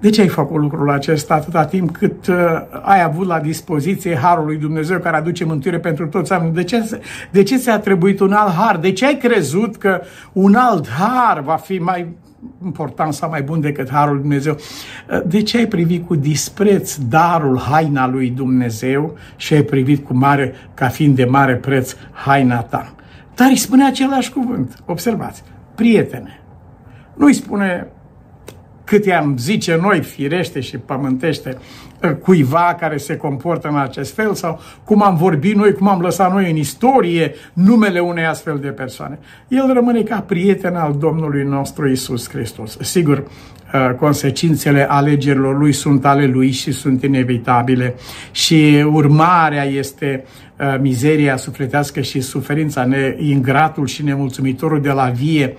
De 0.00 0.10
ce 0.10 0.20
ai 0.20 0.28
făcut 0.28 0.60
lucrul 0.60 0.90
acesta 0.90 1.34
atâta 1.34 1.64
timp 1.64 1.96
cât 1.96 2.26
uh, 2.26 2.36
ai 2.82 3.02
avut 3.02 3.26
la 3.26 3.40
dispoziție 3.40 4.16
Harul 4.16 4.44
lui 4.46 4.56
Dumnezeu 4.56 4.98
care 4.98 5.16
aduce 5.16 5.44
mântuire 5.44 5.78
pentru 5.78 6.06
toți 6.06 6.32
oamenii? 6.32 6.54
De 6.54 6.64
ce, 6.64 7.00
de 7.30 7.42
ce 7.42 7.56
ți-a 7.56 7.78
trebuit 7.78 8.20
un 8.20 8.32
alt 8.32 8.52
har? 8.52 8.76
De 8.76 8.92
ce 8.92 9.06
ai 9.06 9.16
crezut 9.16 9.76
că 9.76 10.00
un 10.32 10.54
alt 10.54 10.88
har 10.88 11.40
va 11.40 11.56
fi 11.56 11.78
mai 11.78 12.16
important 12.64 13.12
sau 13.12 13.30
mai 13.30 13.42
bun 13.42 13.60
decât 13.60 13.90
Harul 13.90 14.12
lui 14.12 14.22
Dumnezeu? 14.22 14.56
Uh, 15.10 15.20
de 15.26 15.42
ce 15.42 15.56
ai 15.56 15.66
privit 15.66 16.06
cu 16.06 16.14
dispreț 16.14 16.96
darul, 16.96 17.58
haina 17.58 18.08
lui 18.08 18.30
Dumnezeu 18.30 19.16
și 19.36 19.54
ai 19.54 19.62
privit 19.62 20.04
cu 20.04 20.14
mare, 20.14 20.54
ca 20.74 20.88
fiind 20.88 21.16
de 21.16 21.24
mare 21.24 21.54
preț, 21.54 21.94
haina 22.10 22.62
ta? 22.62 22.94
Dar 23.34 23.48
îi 23.48 23.56
spune 23.56 23.86
același 23.86 24.32
cuvânt. 24.32 24.76
Observați, 24.86 25.42
prietene. 25.74 26.40
Nu 27.14 27.26
îi 27.26 27.32
spune 27.32 27.86
cât 28.86 29.04
i-am 29.04 29.36
zice 29.38 29.78
noi, 29.82 30.00
firește 30.00 30.60
și 30.60 30.78
pământește, 30.78 31.56
ă, 32.02 32.08
cuiva 32.08 32.76
care 32.80 32.96
se 32.96 33.16
comportă 33.16 33.68
în 33.68 33.78
acest 33.78 34.14
fel 34.14 34.34
sau 34.34 34.60
cum 34.84 35.02
am 35.02 35.16
vorbit 35.16 35.54
noi, 35.54 35.72
cum 35.72 35.88
am 35.88 36.00
lăsat 36.00 36.32
noi 36.32 36.50
în 36.50 36.56
istorie 36.56 37.34
numele 37.52 38.00
unei 38.00 38.26
astfel 38.26 38.58
de 38.58 38.68
persoane. 38.68 39.18
El 39.48 39.70
rămâne 39.72 40.02
ca 40.02 40.20
prieten 40.20 40.76
al 40.76 40.96
Domnului 40.98 41.42
nostru 41.42 41.88
Isus 41.88 42.28
Hristos. 42.28 42.76
Sigur, 42.80 43.24
ă, 43.74 43.92
consecințele 43.92 44.90
alegerilor 44.90 45.58
lui 45.58 45.72
sunt 45.72 46.06
ale 46.06 46.26
lui 46.26 46.50
și 46.50 46.72
sunt 46.72 47.02
inevitabile 47.02 47.94
și 48.30 48.84
urmarea 48.92 49.64
este 49.64 50.24
ă, 50.24 50.45
mizeria 50.80 51.36
sufletească 51.36 52.00
și 52.00 52.20
suferința, 52.20 52.84
ne, 52.84 53.16
ingratul 53.18 53.86
și 53.86 54.02
nemulțumitorul 54.02 54.80
de 54.80 54.90
la 54.90 55.08
vie 55.08 55.56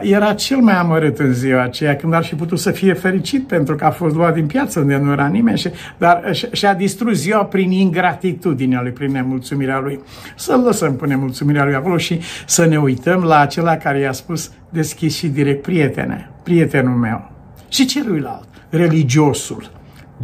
era 0.00 0.32
cel 0.34 0.58
mai 0.58 0.74
amărât 0.74 1.18
în 1.18 1.32
ziua 1.32 1.62
aceea 1.62 1.96
când 1.96 2.14
ar 2.14 2.24
fi 2.24 2.34
putut 2.34 2.58
să 2.58 2.70
fie 2.70 2.92
fericit 2.92 3.46
pentru 3.46 3.74
că 3.74 3.84
a 3.84 3.90
fost 3.90 4.14
luat 4.14 4.34
din 4.34 4.46
piață 4.46 4.80
unde 4.80 4.96
nu 4.96 5.12
era 5.12 5.26
nimeni, 5.26 5.58
și, 5.58 5.70
dar 5.98 6.30
și-a 6.52 6.74
distrus 6.74 7.18
ziua 7.18 7.44
prin 7.44 7.70
ingratitudinea 7.70 8.82
lui, 8.82 8.90
prin 8.90 9.12
nemulțumirea 9.12 9.78
lui. 9.78 10.00
Să-l 10.36 10.62
lăsăm 10.64 10.92
cu 10.92 11.04
nemulțumirea 11.04 11.64
lui 11.64 11.74
acolo 11.74 11.96
și 11.96 12.20
să 12.46 12.64
ne 12.64 12.78
uităm 12.78 13.22
la 13.22 13.38
acela 13.38 13.76
care 13.76 13.98
i-a 13.98 14.12
spus 14.12 14.52
deschis 14.68 15.16
și 15.16 15.28
direct, 15.28 15.62
prietene, 15.62 16.30
prietenul 16.42 16.96
meu. 16.96 17.30
Și 17.68 17.86
celuilalt, 17.86 18.48
religiosul, 18.68 19.70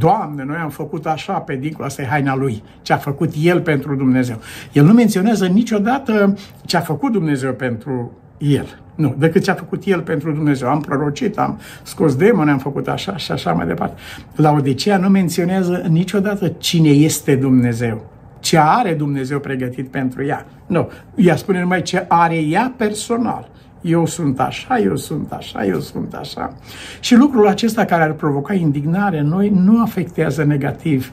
Doamne, 0.00 0.44
noi 0.44 0.56
am 0.56 0.70
făcut 0.70 1.06
așa 1.06 1.32
pe 1.32 1.56
dincolo, 1.56 1.86
asta 1.86 2.02
e 2.02 2.06
haina 2.06 2.34
lui, 2.34 2.62
ce 2.82 2.92
a 2.92 2.96
făcut 2.96 3.32
El 3.42 3.60
pentru 3.60 3.94
Dumnezeu. 3.94 4.36
El 4.72 4.84
nu 4.84 4.92
menționează 4.92 5.46
niciodată 5.46 6.34
ce 6.64 6.76
a 6.76 6.80
făcut 6.80 7.12
Dumnezeu 7.12 7.52
pentru 7.52 8.12
El. 8.38 8.80
Nu, 8.94 9.14
decât 9.18 9.42
ce 9.42 9.50
a 9.50 9.54
făcut 9.54 9.84
El 9.84 10.00
pentru 10.00 10.32
Dumnezeu. 10.32 10.68
Am 10.68 10.80
prorocit, 10.80 11.38
am 11.38 11.58
scos 11.82 12.16
demoni, 12.16 12.50
am 12.50 12.58
făcut 12.58 12.88
așa 12.88 13.16
și 13.16 13.32
așa 13.32 13.52
mai 13.52 13.66
departe. 13.66 14.00
La 14.34 14.50
Odisea 14.50 14.96
nu 14.96 15.08
menționează 15.08 15.86
niciodată 15.88 16.48
cine 16.48 16.88
este 16.88 17.36
Dumnezeu. 17.36 18.10
Ce 18.38 18.58
are 18.58 18.94
Dumnezeu 18.94 19.38
pregătit 19.38 19.88
pentru 19.88 20.24
ea. 20.24 20.46
Nu, 20.66 20.90
ea 21.14 21.36
spune 21.36 21.60
numai 21.60 21.82
ce 21.82 22.04
are 22.08 22.36
ea 22.36 22.72
personal. 22.76 23.50
Eu 23.80 24.06
sunt 24.06 24.40
așa, 24.40 24.78
eu 24.78 24.96
sunt 24.96 25.32
așa, 25.32 25.64
eu 25.64 25.80
sunt 25.80 26.14
așa. 26.14 26.54
Și 27.00 27.14
lucrul 27.14 27.48
acesta 27.48 27.84
care 27.84 28.02
ar 28.02 28.12
provoca 28.12 28.54
indignare 28.54 29.18
în 29.18 29.26
noi 29.26 29.48
nu 29.48 29.82
afectează 29.82 30.44
negativ 30.44 31.12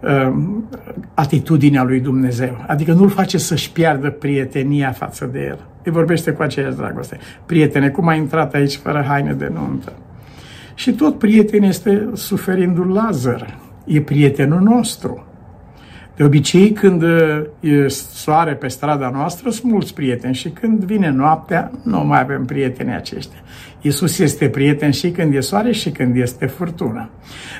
uh, 0.00 0.32
atitudinea 1.14 1.82
lui 1.82 2.00
Dumnezeu. 2.00 2.64
Adică 2.66 2.92
nu-l 2.92 3.08
face 3.08 3.38
să-și 3.38 3.72
piardă 3.72 4.10
prietenia 4.10 4.90
față 4.90 5.28
de 5.32 5.38
el. 5.38 5.58
Îi 5.84 5.92
vorbește 5.92 6.30
cu 6.30 6.42
aceeași 6.42 6.76
dragoste. 6.76 7.18
Prietene, 7.46 7.88
cum 7.88 8.08
ai 8.08 8.18
intrat 8.18 8.54
aici 8.54 8.76
fără 8.76 9.04
haine 9.08 9.32
de 9.32 9.50
nuntă? 9.54 9.92
Și 10.74 10.92
tot 10.92 11.18
prieten 11.18 11.62
este 11.62 12.08
suferindul 12.14 12.92
Lazar. 12.92 13.58
E 13.84 14.00
prietenul 14.00 14.60
nostru. 14.60 15.26
De 16.22 16.28
obicei, 16.28 16.72
când 16.72 17.02
e 17.60 17.88
soare 17.88 18.54
pe 18.54 18.68
strada 18.68 19.10
noastră, 19.10 19.50
sunt 19.50 19.72
mulți 19.72 19.94
prieteni 19.94 20.34
și 20.34 20.48
când 20.48 20.84
vine 20.84 21.10
noaptea, 21.10 21.70
nu 21.82 22.04
mai 22.04 22.20
avem 22.20 22.44
prieteni 22.44 22.94
aceștia. 22.94 23.38
Iisus 23.80 24.18
este 24.18 24.48
prieten 24.48 24.90
și 24.90 25.10
când 25.10 25.34
e 25.34 25.40
soare 25.40 25.72
și 25.72 25.90
când 25.90 26.16
este 26.16 26.46
furtună. 26.46 27.10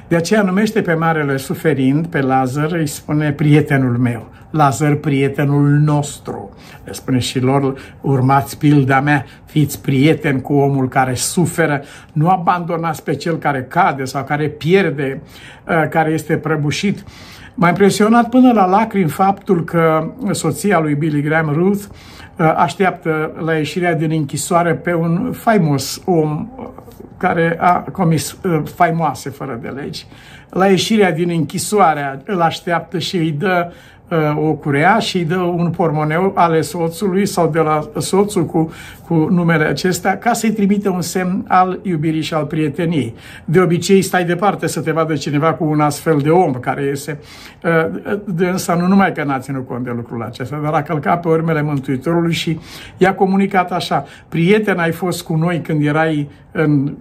De 0.09 0.17
aceea 0.17 0.43
numește 0.43 0.83
pe 0.83 0.95
Marele 0.95 1.37
Suferind, 1.37 2.07
pe 2.07 2.21
Lazar, 2.21 2.73
îi 2.73 2.87
spune 2.87 3.33
prietenul 3.33 3.97
meu. 3.99 4.31
Lazar, 4.51 4.95
prietenul 4.95 5.69
nostru. 5.69 6.57
Le 6.85 6.93
spune 6.93 7.19
și 7.19 7.41
lor, 7.41 7.75
urmați 8.01 8.59
pilda 8.59 9.01
mea, 9.01 9.25
fiți 9.45 9.83
prieteni 9.83 10.41
cu 10.41 10.53
omul 10.53 10.89
care 10.89 11.15
suferă, 11.15 11.83
nu 12.13 12.29
abandonați 12.29 13.05
pe 13.05 13.15
cel 13.15 13.39
care 13.39 13.63
cade 13.63 14.05
sau 14.05 14.25
care 14.25 14.49
pierde, 14.49 15.23
uh, 15.69 15.89
care 15.89 16.11
este 16.11 16.37
prăbușit. 16.37 17.05
M-a 17.55 17.69
impresionat 17.69 18.29
până 18.29 18.53
la 18.53 18.67
lacrimi 18.67 19.09
faptul 19.09 19.65
că 19.65 20.11
soția 20.31 20.81
lui 20.81 20.95
Billy 20.95 21.23
Graham, 21.23 21.53
Ruth, 21.53 21.83
uh, 22.37 22.55
așteaptă 22.57 23.33
la 23.45 23.55
ieșirea 23.55 23.95
din 23.95 24.11
închisoare 24.11 24.75
pe 24.75 24.95
un 24.95 25.33
faimos 25.33 26.03
om 26.05 26.49
uh, 26.57 26.65
care 27.17 27.57
a 27.61 27.73
comis 27.73 28.37
faimoase 28.75 29.31
fără 29.31 29.59
de 29.63 29.69
legi. 29.69 30.07
La 30.51 30.67
ieșirea 30.67 31.13
din 31.13 31.31
închisoare 31.31 32.23
îl 32.25 32.41
așteaptă 32.41 32.99
și 32.99 33.17
îi 33.17 33.31
dă 33.31 33.73
o 34.37 34.53
curea 34.53 34.99
și 34.99 35.17
îi 35.17 35.25
dă 35.25 35.37
un 35.37 35.71
pormoneu 35.71 36.33
ale 36.35 36.61
soțului 36.61 37.27
sau 37.27 37.49
de 37.49 37.59
la 37.59 37.91
soțul 37.99 38.45
cu, 38.45 38.73
cu 39.07 39.15
numele 39.15 39.65
acesta 39.65 40.11
ca 40.11 40.33
să-i 40.33 40.53
trimite 40.53 40.89
un 40.89 41.01
semn 41.01 41.45
al 41.49 41.79
iubirii 41.83 42.23
și 42.23 42.35
al 42.35 42.45
prieteniei. 42.45 43.15
De 43.45 43.61
obicei 43.61 44.03
stai 44.03 44.25
departe 44.25 44.67
să 44.67 44.81
te 44.81 44.91
vadă 44.91 45.15
cineva 45.15 45.53
cu 45.55 45.65
un 45.65 45.81
astfel 45.81 46.19
de 46.19 46.31
om 46.31 46.53
care 46.53 46.83
este 46.83 47.19
de 48.25 48.47
însă 48.47 48.77
nu 48.81 48.87
numai 48.87 49.13
că 49.13 49.25
n-a 49.25 49.39
ținut 49.39 49.67
cont 49.67 49.85
de 49.85 49.93
lucrul 49.95 50.23
acesta, 50.23 50.61
dar 50.63 50.73
a 50.73 50.83
călcat 50.83 51.21
pe 51.21 51.29
urmele 51.29 51.63
Mântuitorului 51.63 52.33
și 52.33 52.59
i-a 52.97 53.15
comunicat 53.15 53.73
așa, 53.73 54.05
prieten 54.29 54.79
ai 54.79 54.93
fost 54.93 55.23
cu 55.23 55.35
noi 55.35 55.61
când 55.61 55.87
erai 55.87 56.31
în, 56.53 56.95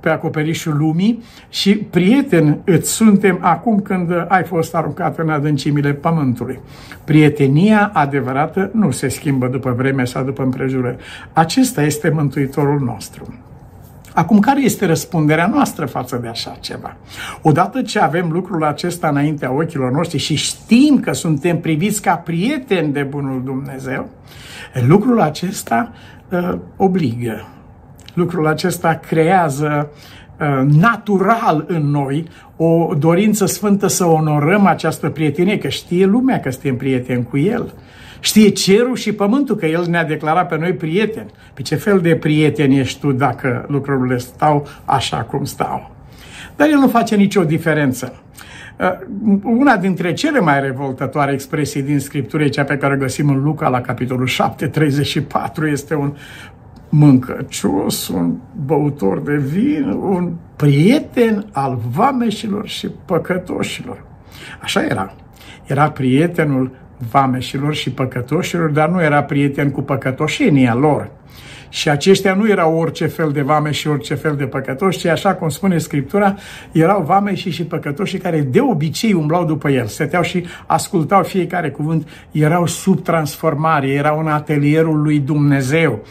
pe 0.00 0.08
acoperișul 0.08 0.76
lumii 0.76 1.22
și 1.48 1.74
prieten 1.74 2.58
îți 2.64 2.90
suntem 2.90 3.38
acum 3.40 3.80
când 3.80 4.10
ai 4.28 4.44
fost 4.44 4.74
aruncat 4.74 5.18
în 5.18 5.28
adâncimile 5.28 5.92
pământului. 5.92 6.57
Prietenia 7.04 7.90
adevărată 7.94 8.70
nu 8.72 8.90
se 8.90 9.08
schimbă 9.08 9.46
după 9.46 9.72
vreme 9.76 10.04
sau 10.04 10.24
după 10.24 10.42
împrejurări. 10.42 10.96
Acesta 11.32 11.82
este 11.82 12.08
Mântuitorul 12.08 12.80
nostru. 12.80 13.38
Acum, 14.14 14.38
care 14.38 14.62
este 14.62 14.86
răspunderea 14.86 15.46
noastră 15.46 15.86
față 15.86 16.16
de 16.16 16.28
așa 16.28 16.56
ceva? 16.60 16.96
Odată 17.42 17.82
ce 17.82 17.98
avem 17.98 18.30
lucrul 18.30 18.64
acesta 18.64 19.08
înaintea 19.08 19.52
ochilor 19.52 19.90
noștri 19.90 20.18
și 20.18 20.34
știm 20.34 21.00
că 21.00 21.12
suntem 21.12 21.60
priviți 21.60 22.02
ca 22.02 22.14
prieteni 22.14 22.92
de 22.92 23.02
Bunul 23.02 23.42
Dumnezeu, 23.44 24.08
lucrul 24.86 25.20
acesta 25.20 25.92
uh, 26.28 26.58
obligă. 26.76 27.48
Lucrul 28.14 28.46
acesta 28.46 28.94
creează 28.94 29.90
uh, 29.90 30.08
natural 30.66 31.64
în 31.68 31.90
noi 31.90 32.28
o 32.56 32.94
dorință 32.98 33.46
sfântă 33.46 33.86
să 33.86 34.04
onorăm 34.04 34.66
această 34.66 35.08
prietenie, 35.08 35.58
că 35.58 35.68
știe 35.68 36.06
lumea 36.06 36.40
că 36.40 36.50
suntem 36.50 36.76
prieteni 36.76 37.24
cu 37.24 37.38
El. 37.38 37.74
Știe 38.20 38.48
cerul 38.48 38.96
și 38.96 39.12
pământul 39.12 39.56
că 39.56 39.66
El 39.66 39.84
ne-a 39.88 40.04
declarat 40.04 40.48
pe 40.48 40.56
noi 40.58 40.72
prieteni. 40.72 41.30
Pe 41.54 41.62
ce 41.62 41.74
fel 41.74 42.00
de 42.00 42.16
prieten 42.16 42.70
ești 42.70 43.00
tu 43.00 43.12
dacă 43.12 43.64
lucrurile 43.68 44.18
stau 44.18 44.66
așa 44.84 45.16
cum 45.16 45.44
stau? 45.44 45.90
Dar 46.56 46.68
El 46.68 46.78
nu 46.78 46.88
face 46.88 47.16
nicio 47.16 47.44
diferență. 47.44 48.12
Uh, 48.80 49.40
una 49.42 49.76
dintre 49.76 50.12
cele 50.12 50.40
mai 50.40 50.60
revoltătoare 50.60 51.32
expresii 51.32 51.82
din 51.82 52.00
Scriptură, 52.00 52.48
cea 52.48 52.64
pe 52.64 52.76
care 52.76 52.94
o 52.94 52.98
găsim 52.98 53.28
în 53.28 53.42
Luca 53.42 53.68
la 53.68 53.80
capitolul 53.80 54.26
7, 54.26 54.66
34, 54.66 55.66
este 55.66 55.94
un 55.94 56.12
mâncăcios, 56.88 58.08
un 58.08 58.34
băutor 58.66 59.20
de 59.20 59.36
vin, 59.36 59.88
un 59.90 60.32
prieten 60.56 61.46
al 61.52 61.78
vameșilor 61.90 62.68
și 62.68 62.90
păcătoșilor. 63.04 64.04
Așa 64.62 64.84
era. 64.84 65.14
Era 65.66 65.90
prietenul 65.90 66.70
vameșilor 67.10 67.74
și 67.74 67.90
păcătoșilor, 67.90 68.70
dar 68.70 68.88
nu 68.88 69.02
era 69.02 69.22
prieten 69.22 69.70
cu 69.70 69.82
păcătoșenia 69.82 70.74
lor. 70.74 71.10
Și 71.68 71.88
aceștia 71.88 72.34
nu 72.34 72.48
erau 72.48 72.76
orice 72.76 73.06
fel 73.06 73.30
de 73.32 73.40
vame 73.40 73.70
și 73.70 73.88
orice 73.88 74.14
fel 74.14 74.36
de 74.36 74.44
păcătoși, 74.44 74.98
ci 74.98 75.04
așa 75.04 75.34
cum 75.34 75.48
spune 75.48 75.78
Scriptura, 75.78 76.34
erau 76.72 77.02
vame 77.02 77.34
și 77.34 77.50
și 77.50 77.64
păcătoși 77.64 78.16
care 78.16 78.40
de 78.40 78.60
obicei 78.60 79.12
umblau 79.12 79.44
după 79.44 79.70
el, 79.70 79.86
stăteau 79.86 80.22
și 80.22 80.44
ascultau 80.66 81.22
fiecare 81.22 81.70
cuvânt, 81.70 82.08
erau 82.30 82.66
sub 82.66 83.02
transformare, 83.02 83.88
erau 83.88 84.18
în 84.18 84.26
atelierul 84.26 85.02
lui 85.02 85.18
Dumnezeu. 85.18 86.02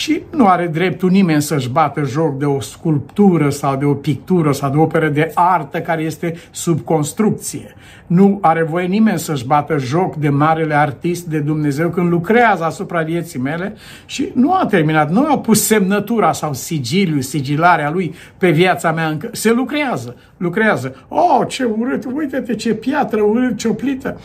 Și 0.00 0.22
nu 0.30 0.46
are 0.46 0.66
dreptul 0.66 1.10
nimeni 1.10 1.42
să-și 1.42 1.68
bată 1.68 2.02
joc 2.02 2.38
de 2.38 2.44
o 2.44 2.60
sculptură 2.60 3.50
sau 3.50 3.76
de 3.76 3.84
o 3.84 3.94
pictură 3.94 4.52
sau 4.52 4.70
de 4.70 4.76
o 4.76 4.82
operă 4.82 5.08
de 5.08 5.30
artă 5.34 5.80
care 5.80 6.02
este 6.02 6.34
sub 6.50 6.80
construcție. 6.80 7.74
Nu 8.06 8.38
are 8.40 8.62
voie 8.62 8.86
nimeni 8.86 9.18
să-și 9.18 9.46
bată 9.46 9.78
joc 9.78 10.16
de 10.16 10.28
marele 10.28 10.74
artist 10.74 11.26
de 11.26 11.38
Dumnezeu 11.38 11.88
când 11.88 12.10
lucrează 12.10 12.64
asupra 12.64 13.02
vieții 13.02 13.38
mele 13.38 13.74
și 14.06 14.30
nu 14.34 14.52
a 14.52 14.66
terminat, 14.66 15.10
nu 15.10 15.26
a 15.30 15.38
pus 15.38 15.66
semnătura 15.66 16.32
sau 16.32 16.54
sigiliu, 16.54 17.20
sigilarea 17.20 17.90
lui 17.90 18.14
pe 18.38 18.50
viața 18.50 18.92
mea 18.92 19.06
încă. 19.06 19.28
Se 19.32 19.52
lucrează, 19.52 20.16
lucrează. 20.36 21.06
Oh, 21.08 21.40
ce 21.48 21.64
urât, 21.64 22.04
uite-te 22.14 22.54
ce 22.54 22.74
piatră 22.74 23.20
urât 23.20 23.56
cioplită. 23.56 24.20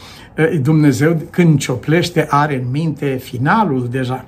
Dumnezeu 0.62 1.22
când 1.30 1.60
cioplește 1.60 2.28
are 2.30 2.56
în 2.56 2.72
minte 2.72 3.06
finalul 3.06 3.88
deja. 3.92 4.26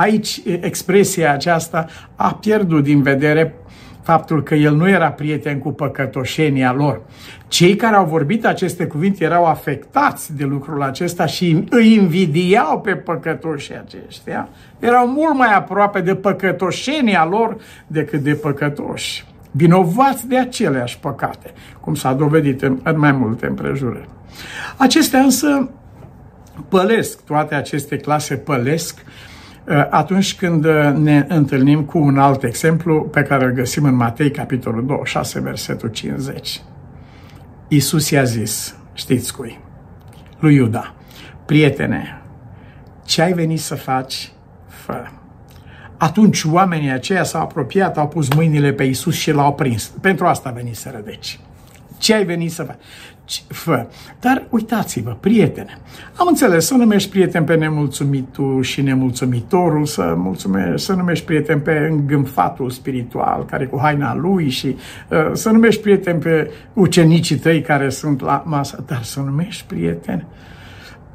Aici 0.00 0.40
expresia 0.60 1.32
aceasta 1.32 1.86
a 2.16 2.34
pierdut 2.34 2.82
din 2.82 3.02
vedere 3.02 3.54
faptul 4.02 4.42
că 4.42 4.54
el 4.54 4.74
nu 4.74 4.88
era 4.88 5.10
prieten 5.10 5.58
cu 5.58 5.72
păcătoșenia 5.72 6.72
lor. 6.72 7.00
Cei 7.48 7.76
care 7.76 7.96
au 7.96 8.04
vorbit 8.04 8.46
aceste 8.46 8.86
cuvinte 8.86 9.24
erau 9.24 9.44
afectați 9.44 10.36
de 10.36 10.44
lucrul 10.44 10.82
acesta 10.82 11.26
și 11.26 11.64
îi 11.70 11.94
invidiau 11.94 12.80
pe 12.80 12.94
păcătoșii 12.94 13.78
aceștia. 13.78 14.48
Erau 14.78 15.06
mult 15.06 15.34
mai 15.34 15.54
aproape 15.54 16.00
de 16.00 16.14
păcătoșenia 16.14 17.24
lor 17.24 17.56
decât 17.86 18.20
de 18.20 18.34
păcătoși. 18.34 19.24
Vinovați 19.50 20.28
de 20.28 20.38
aceleași 20.38 20.98
păcate, 20.98 21.52
cum 21.80 21.94
s-a 21.94 22.12
dovedit 22.12 22.62
în, 22.62 22.78
în 22.82 22.98
mai 22.98 23.12
multe 23.12 23.46
împrejurări. 23.46 24.08
Acestea 24.76 25.20
însă 25.20 25.70
pălesc, 26.68 27.24
toate 27.24 27.54
aceste 27.54 27.96
clase 27.96 28.36
pălesc 28.36 28.94
Uh, 28.98 29.29
atunci 29.90 30.36
când 30.36 30.64
uh, 30.64 30.92
ne 30.96 31.24
întâlnim 31.28 31.84
cu 31.84 31.98
un 31.98 32.18
alt 32.18 32.42
exemplu 32.42 33.02
pe 33.02 33.22
care 33.22 33.44
îl 33.44 33.50
găsim 33.50 33.84
în 33.84 33.94
Matei, 33.94 34.30
capitolul 34.30 34.86
26, 34.86 35.40
versetul 35.40 35.88
50. 35.88 36.62
Iisus 37.68 38.10
i-a 38.10 38.24
zis, 38.24 38.76
știți 38.92 39.34
cui, 39.34 39.58
lui 40.38 40.54
Iuda, 40.54 40.94
prietene, 41.46 42.22
ce 43.04 43.22
ai 43.22 43.32
venit 43.32 43.60
să 43.60 43.74
faci, 43.74 44.32
fă. 44.66 45.06
Atunci 45.96 46.44
oamenii 46.44 46.90
aceia 46.90 47.22
s-au 47.22 47.42
apropiat, 47.42 47.98
au 47.98 48.08
pus 48.08 48.34
mâinile 48.34 48.72
pe 48.72 48.84
Iisus 48.84 49.14
și 49.14 49.32
l-au 49.32 49.54
prins. 49.54 49.92
Pentru 50.00 50.26
asta 50.26 50.48
a 50.48 50.52
venit 50.52 50.76
să 50.76 50.90
rădeci. 50.94 51.40
Ce 51.98 52.14
ai 52.14 52.24
venit 52.24 52.52
să 52.52 52.62
faci? 52.62 52.78
Fă. 53.48 53.86
Dar 54.20 54.46
uitați-vă, 54.50 55.16
prietene, 55.20 55.78
am 56.14 56.26
înțeles 56.26 56.66
să 56.66 56.74
numești 56.74 57.10
prieten 57.10 57.44
pe 57.44 57.54
nemulțumitul 57.54 58.62
și 58.62 58.82
nemulțumitorul, 58.82 59.86
să, 59.86 60.14
mulțumești, 60.16 60.86
să 60.86 60.92
numești 60.92 61.24
prieten 61.24 61.60
pe 61.60 61.88
îngânfatul 61.90 62.70
spiritual, 62.70 63.44
care 63.44 63.66
cu 63.66 63.78
haina 63.80 64.14
lui 64.14 64.48
și 64.48 64.66
uh, 64.66 65.30
să 65.32 65.50
numești 65.50 65.82
prieten 65.82 66.18
pe 66.18 66.50
ucenicii 66.72 67.36
tăi 67.36 67.60
care 67.60 67.88
sunt 67.88 68.20
la 68.20 68.42
masă, 68.46 68.84
dar 68.86 69.02
să 69.02 69.20
numești 69.20 69.64
prieten 69.66 70.26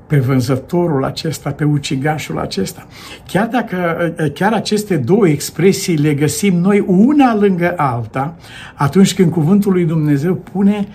pe 0.07 0.17
vânzătorul 0.17 1.03
acesta, 1.03 1.51
pe 1.51 1.63
ucigașul 1.63 2.39
acesta. 2.39 2.87
Chiar 3.27 3.47
dacă 3.47 3.77
uh, 4.19 4.31
chiar 4.33 4.53
aceste 4.53 4.97
două 4.97 5.27
expresii 5.27 5.97
le 5.97 6.13
găsim 6.13 6.55
noi 6.59 6.79
una 6.87 7.35
lângă 7.35 7.73
alta, 7.77 8.35
atunci 8.75 9.13
când 9.13 9.31
cuvântul 9.31 9.71
lui 9.71 9.85
Dumnezeu 9.85 10.35
pune 10.35 10.87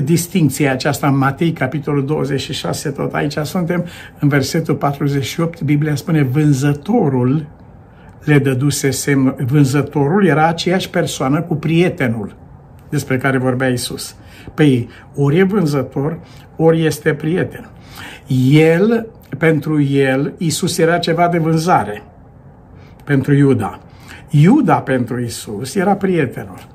distinția 0.00 0.72
aceasta 0.72 1.06
în 1.06 1.16
Matei, 1.16 1.52
capitolul 1.52 2.06
26, 2.06 2.90
tot 2.90 3.14
aici 3.14 3.36
suntem, 3.42 3.84
în 4.18 4.28
versetul 4.28 4.74
48, 4.74 5.62
Biblia 5.62 5.94
spune, 5.94 6.22
vânzătorul 6.22 7.46
le 8.24 8.38
dăduse 8.38 8.90
semn. 8.90 9.34
Vânzătorul 9.46 10.26
era 10.26 10.46
aceeași 10.46 10.90
persoană 10.90 11.42
cu 11.42 11.54
prietenul 11.54 12.36
despre 12.88 13.16
care 13.16 13.38
vorbea 13.38 13.68
Isus. 13.68 14.16
Păi, 14.54 14.88
ori 15.14 15.38
e 15.38 15.42
vânzător, 15.42 16.18
ori 16.56 16.84
este 16.84 17.14
prieten. 17.14 17.70
El, 18.50 19.06
pentru 19.38 19.82
el, 19.82 20.34
Isus 20.38 20.78
era 20.78 20.98
ceva 20.98 21.28
de 21.28 21.38
vânzare. 21.38 22.02
Pentru 23.04 23.34
Iuda. 23.34 23.80
Iuda 24.30 24.80
pentru 24.80 25.20
Isus 25.20 25.74
era 25.74 25.94
prietenul. 25.94 26.71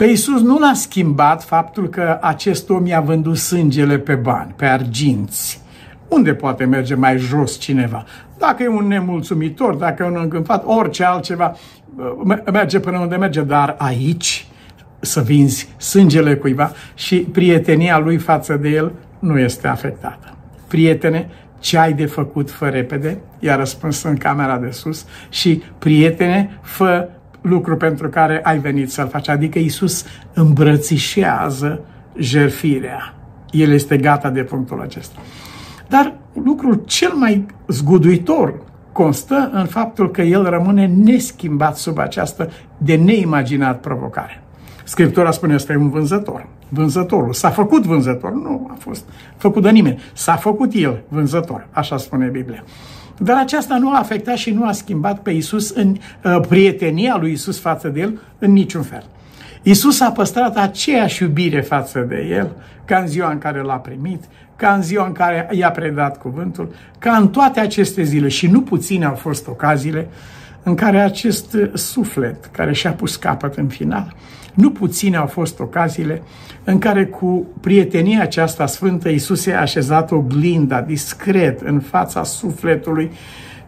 Pe 0.00 0.06
Iisus 0.06 0.40
nu 0.40 0.58
l-a 0.58 0.72
schimbat 0.74 1.44
faptul 1.44 1.88
că 1.88 2.18
acest 2.20 2.70
om 2.70 2.86
i-a 2.86 3.00
vândut 3.00 3.36
sângele 3.36 3.98
pe 3.98 4.14
bani, 4.14 4.54
pe 4.56 4.64
arginți. 4.64 5.60
Unde 6.08 6.34
poate 6.34 6.64
merge 6.64 6.94
mai 6.94 7.18
jos 7.18 7.58
cineva? 7.58 8.04
Dacă 8.38 8.62
e 8.62 8.68
un 8.68 8.86
nemulțumitor, 8.86 9.74
dacă 9.74 10.02
e 10.02 10.06
un 10.06 10.18
îngânfat, 10.22 10.62
orice 10.66 11.04
altceva, 11.04 11.56
merge 12.52 12.80
până 12.80 12.98
unde 12.98 13.16
merge, 13.16 13.42
dar 13.42 13.74
aici 13.78 14.46
să 15.00 15.20
vinzi 15.20 15.68
sângele 15.76 16.34
cuiva 16.34 16.72
și 16.94 17.16
prietenia 17.16 17.98
lui 17.98 18.16
față 18.16 18.56
de 18.56 18.68
el 18.68 18.92
nu 19.18 19.38
este 19.38 19.68
afectată. 19.68 20.34
Prietene, 20.68 21.30
ce 21.58 21.78
ai 21.78 21.92
de 21.92 22.06
făcut, 22.06 22.50
fă 22.50 22.68
repede, 22.68 23.18
i-a 23.38 23.56
răspuns 23.56 24.02
în 24.02 24.16
camera 24.16 24.58
de 24.58 24.70
sus 24.70 25.06
și 25.28 25.62
prietene, 25.78 26.58
fă 26.62 27.08
lucru 27.40 27.76
pentru 27.76 28.08
care 28.08 28.40
ai 28.42 28.58
venit 28.58 28.90
să-l 28.90 29.08
faci. 29.08 29.28
Adică 29.28 29.58
Isus 29.58 30.04
îmbrățișează 30.32 31.80
jerfirea. 32.18 33.14
El 33.50 33.70
este 33.70 33.96
gata 33.96 34.30
de 34.30 34.42
punctul 34.42 34.80
acesta. 34.80 35.20
Dar 35.88 36.14
lucrul 36.44 36.82
cel 36.86 37.12
mai 37.14 37.46
zguduitor 37.66 38.62
constă 38.92 39.50
în 39.52 39.66
faptul 39.66 40.10
că 40.10 40.22
el 40.22 40.44
rămâne 40.44 40.86
neschimbat 40.86 41.76
sub 41.76 41.98
această 41.98 42.50
de 42.76 42.94
neimaginat 42.94 43.80
provocare. 43.80 44.42
Scriptura 44.84 45.30
spune 45.30 45.56
că 45.56 45.72
e 45.72 45.76
un 45.76 45.90
vânzător. 45.90 46.46
Vânzătorul. 46.68 47.32
S-a 47.32 47.50
făcut 47.50 47.82
vânzător. 47.82 48.32
Nu 48.32 48.68
a 48.70 48.76
fost 48.78 49.04
făcut 49.36 49.62
de 49.62 49.70
nimeni. 49.70 50.00
S-a 50.12 50.36
făcut 50.36 50.72
el 50.74 51.02
vânzător. 51.08 51.66
Așa 51.70 51.96
spune 51.96 52.26
Biblia. 52.26 52.64
Dar 53.22 53.36
aceasta 53.36 53.78
nu 53.78 53.90
a 53.90 53.98
afectat 53.98 54.36
și 54.36 54.50
nu 54.50 54.66
a 54.66 54.72
schimbat 54.72 55.18
pe 55.18 55.30
Isus 55.30 55.70
în 55.70 55.96
uh, 56.24 56.40
prietenia 56.48 57.16
lui 57.16 57.32
Isus 57.32 57.60
față 57.60 57.88
de 57.88 58.00
el 58.00 58.20
în 58.38 58.52
niciun 58.52 58.82
fel. 58.82 59.04
Isus 59.62 60.00
a 60.00 60.10
păstrat 60.10 60.56
aceeași 60.56 61.22
iubire 61.22 61.60
față 61.60 62.00
de 62.08 62.26
el 62.30 62.50
ca 62.84 62.98
în 62.98 63.06
ziua 63.06 63.30
în 63.30 63.38
care 63.38 63.60
l-a 63.60 63.76
primit, 63.76 64.24
ca 64.56 64.74
în 64.74 64.82
ziua 64.82 65.06
în 65.06 65.12
care 65.12 65.48
i-a 65.52 65.70
predat 65.70 66.18
cuvântul, 66.18 66.74
ca 66.98 67.16
în 67.16 67.28
toate 67.28 67.60
aceste 67.60 68.02
zile 68.02 68.28
și 68.28 68.46
nu 68.46 68.62
puține 68.62 69.04
au 69.04 69.14
fost 69.14 69.46
ocaziile 69.46 70.08
în 70.62 70.74
care 70.74 71.00
acest 71.00 71.56
suflet 71.74 72.44
care 72.44 72.72
și-a 72.72 72.92
pus 72.92 73.16
capăt 73.16 73.56
în 73.56 73.68
final 73.68 74.14
nu 74.60 74.70
puține 74.70 75.16
au 75.16 75.26
fost 75.26 75.60
ocaziile 75.60 76.22
în 76.64 76.78
care 76.78 77.06
cu 77.06 77.46
prietenia 77.60 78.22
aceasta 78.22 78.66
sfântă 78.66 79.08
Iisus 79.08 79.46
a 79.46 79.60
așezat 79.60 80.10
oglinda 80.10 80.80
discret 80.80 81.60
în 81.60 81.80
fața 81.80 82.22
sufletului 82.22 83.10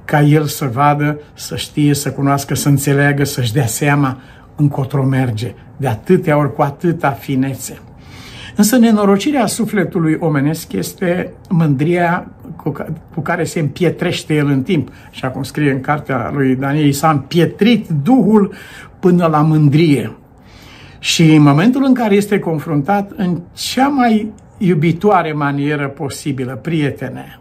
ca 0.04 0.20
el 0.20 0.44
să 0.44 0.70
vadă, 0.72 1.20
să 1.34 1.56
știe, 1.56 1.94
să 1.94 2.10
cunoască, 2.10 2.54
să 2.54 2.68
înțeleagă, 2.68 3.24
să-și 3.24 3.52
dea 3.52 3.66
seama 3.66 4.18
încotro 4.56 5.04
merge, 5.04 5.54
de 5.76 5.88
atâtea 5.88 6.38
ori 6.38 6.54
cu 6.54 6.62
atâta 6.62 7.10
finețe. 7.10 7.78
Însă 8.56 8.76
nenorocirea 8.76 9.46
sufletului 9.46 10.16
omenesc 10.20 10.72
este 10.72 11.32
mândria 11.48 12.26
cu 13.14 13.20
care 13.22 13.44
se 13.44 13.60
împietrește 13.60 14.34
el 14.34 14.46
în 14.46 14.62
timp. 14.62 14.88
Și 15.10 15.24
cum 15.32 15.42
scrie 15.42 15.70
în 15.70 15.80
cartea 15.80 16.30
lui 16.34 16.56
Daniel, 16.56 16.92
s-a 16.92 17.10
împietrit 17.10 17.88
Duhul 18.02 18.52
până 19.00 19.26
la 19.26 19.40
mândrie. 19.40 20.16
Și 21.02 21.34
în 21.34 21.42
momentul 21.42 21.84
în 21.84 21.94
care 21.94 22.14
este 22.14 22.38
confruntat 22.38 23.10
în 23.16 23.40
cea 23.52 23.88
mai 23.88 24.32
iubitoare 24.58 25.32
manieră 25.32 25.88
posibilă, 25.88 26.58
prietene, 26.62 27.40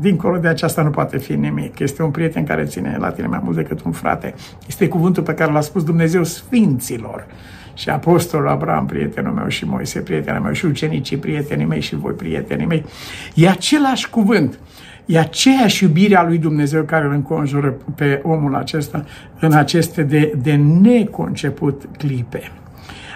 dincolo 0.00 0.38
de 0.38 0.48
aceasta 0.48 0.82
nu 0.82 0.90
poate 0.90 1.18
fi 1.18 1.34
nimic. 1.34 1.78
Este 1.78 2.02
un 2.02 2.10
prieten 2.10 2.44
care 2.44 2.64
ține 2.64 2.96
la 3.00 3.10
tine 3.10 3.26
mai 3.26 3.40
mult 3.42 3.56
decât 3.56 3.82
un 3.82 3.92
frate. 3.92 4.34
Este 4.68 4.88
cuvântul 4.88 5.22
pe 5.22 5.34
care 5.34 5.52
l-a 5.52 5.60
spus 5.60 5.84
Dumnezeu 5.84 6.24
Sfinților. 6.24 7.26
Și 7.74 7.88
Apostolul 7.88 8.48
Abraham, 8.48 8.86
prietenul 8.86 9.32
meu, 9.32 9.48
și 9.48 9.64
Moise, 9.64 10.00
prietenul 10.00 10.42
meu, 10.42 10.52
și 10.52 10.64
ucenicii, 10.64 11.16
prietenii 11.16 11.66
mei, 11.66 11.80
și 11.80 11.96
voi, 11.96 12.12
prietenii 12.12 12.66
mei. 12.66 12.84
E 13.34 13.48
același 13.48 14.10
cuvânt. 14.10 14.58
E 15.06 15.18
aceeași 15.18 15.82
iubire 15.82 16.16
a 16.16 16.22
lui 16.22 16.38
Dumnezeu 16.38 16.82
care 16.82 17.04
îl 17.04 17.12
înconjură 17.12 17.76
pe 17.94 18.20
omul 18.22 18.54
acesta 18.54 19.04
în 19.40 19.52
aceste 19.52 20.02
de, 20.02 20.32
de 20.42 20.54
neconceput 20.54 21.82
clipe. 21.96 22.52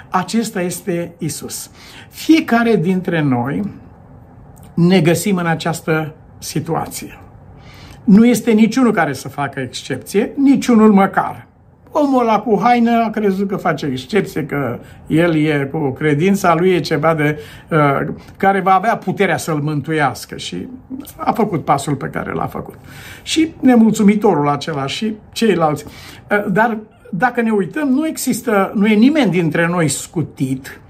Acesta 0.08 0.60
este 0.60 1.12
Isus. 1.18 1.70
Fiecare 2.10 2.76
dintre 2.76 3.20
noi 3.20 3.62
ne 4.74 5.00
găsim 5.00 5.36
în 5.36 5.46
această 5.46 6.14
situație. 6.38 7.18
Nu 8.04 8.26
este 8.26 8.50
niciunul 8.50 8.92
care 8.92 9.12
să 9.12 9.28
facă 9.28 9.60
excepție, 9.60 10.32
niciunul 10.36 10.92
măcar. 10.92 11.46
Omul 11.90 12.20
ăla 12.20 12.40
cu 12.40 12.60
haină 12.62 13.04
a 13.06 13.10
crezut 13.10 13.48
că 13.48 13.56
face 13.56 13.86
excepție, 13.86 14.44
că 14.44 14.78
el 15.06 15.36
e 15.36 15.68
cu 15.72 15.90
credința 15.90 16.54
lui 16.54 16.70
e 16.70 16.80
ceva 16.80 17.14
de 17.14 17.38
uh, 17.70 18.14
care 18.36 18.60
va 18.60 18.74
avea 18.74 18.96
puterea 18.96 19.36
să-l 19.36 19.60
mântuiască 19.60 20.36
și 20.36 20.68
a 21.16 21.32
făcut 21.32 21.64
pasul 21.64 21.94
pe 21.94 22.06
care 22.06 22.32
l-a 22.32 22.46
făcut. 22.46 22.74
Și 23.22 23.54
nemulțumitorul 23.60 24.48
acela 24.48 24.86
și 24.86 25.14
ceilalți. 25.32 25.84
Uh, 26.30 26.44
dar 26.52 26.78
dacă 27.14 27.40
ne 27.40 27.50
uităm, 27.50 27.88
nu 27.88 28.06
există, 28.06 28.72
nu 28.74 28.86
e 28.86 28.94
nimeni 28.94 29.30
dintre 29.30 29.66
noi 29.66 29.88
scutit, 29.88 30.80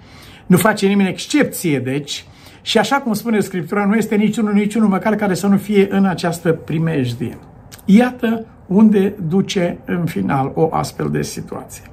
nu 0.47 0.57
face 0.57 0.87
nimeni 0.87 1.09
excepție, 1.09 1.79
deci, 1.79 2.25
și 2.63 2.79
așa 2.79 2.97
cum 2.97 3.13
spune 3.13 3.41
Scriptura, 3.41 3.85
nu 3.85 3.95
este 3.95 4.15
niciunul, 4.15 4.53
niciunul 4.53 4.89
măcar 4.89 5.15
care 5.15 5.35
să 5.35 5.47
nu 5.47 5.57
fie 5.57 5.87
în 5.91 6.05
această 6.05 6.53
primejdie. 6.53 7.39
Iată 7.85 8.47
unde 8.67 9.15
duce 9.29 9.79
în 9.85 10.05
final 10.05 10.53
o 10.55 10.69
astfel 10.71 11.09
de 11.11 11.23
situație. 11.23 11.85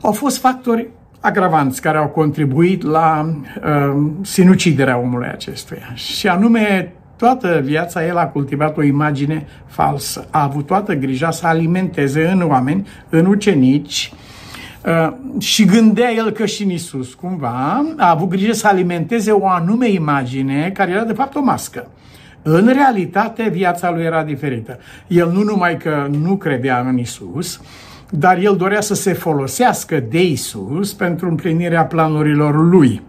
Au 0.00 0.12
fost 0.12 0.38
factori 0.38 0.88
agravanți 1.20 1.80
care 1.80 1.98
au 1.98 2.08
contribuit 2.08 2.82
la 2.82 3.26
uh, 3.26 4.10
sinuciderea 4.22 4.98
omului 4.98 5.28
acestuia. 5.28 5.90
Și 5.94 6.28
anume, 6.28 6.92
toată 7.22 7.60
viața 7.64 8.06
el 8.06 8.16
a 8.16 8.26
cultivat 8.26 8.76
o 8.76 8.82
imagine 8.82 9.46
falsă. 9.66 10.26
A 10.30 10.42
avut 10.42 10.66
toată 10.66 10.94
grija 10.94 11.30
să 11.30 11.46
alimenteze 11.46 12.28
în 12.28 12.42
oameni, 12.48 12.88
în 13.08 13.26
ucenici, 13.26 14.12
uh, 14.86 15.12
și 15.38 15.64
gândea 15.64 16.12
el 16.12 16.30
că 16.30 16.46
și 16.46 16.62
în 16.62 16.70
Isus, 16.70 17.14
cumva, 17.14 17.84
a 17.96 18.10
avut 18.10 18.28
grijă 18.28 18.52
să 18.52 18.66
alimenteze 18.66 19.30
o 19.30 19.48
anume 19.48 19.88
imagine 19.88 20.70
care 20.70 20.90
era 20.90 21.04
de 21.04 21.12
fapt 21.12 21.34
o 21.34 21.40
mască. 21.40 21.88
În 22.42 22.66
realitate, 22.66 23.48
viața 23.52 23.90
lui 23.90 24.04
era 24.04 24.22
diferită. 24.22 24.78
El 25.06 25.30
nu 25.30 25.42
numai 25.42 25.76
că 25.76 26.08
nu 26.22 26.36
credea 26.36 26.84
în 26.88 26.98
Isus, 26.98 27.60
dar 28.10 28.38
el 28.38 28.56
dorea 28.56 28.80
să 28.80 28.94
se 28.94 29.12
folosească 29.12 30.02
de 30.10 30.22
Isus 30.22 30.92
pentru 30.92 31.28
împlinirea 31.28 31.84
planurilor 31.84 32.68
lui. 32.70 33.02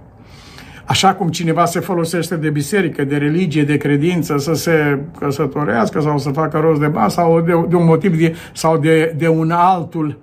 Așa 0.93 1.13
cum 1.13 1.29
cineva 1.29 1.65
se 1.65 1.79
folosește 1.79 2.35
de 2.35 2.49
biserică, 2.49 3.03
de 3.03 3.17
religie, 3.17 3.63
de 3.63 3.77
credință, 3.77 4.37
să 4.37 4.53
se 4.53 4.99
căsătorească 5.19 6.01
sau 6.01 6.17
să 6.17 6.29
facă 6.29 6.57
rost 6.57 6.79
de 6.79 6.87
bani 6.87 7.11
sau 7.11 7.41
de, 7.41 7.65
de 7.69 7.75
un 7.75 7.85
motiv 7.85 8.17
de, 8.17 8.35
sau 8.53 8.77
de, 8.77 9.13
de 9.17 9.27
un 9.27 9.51
altul, 9.51 10.19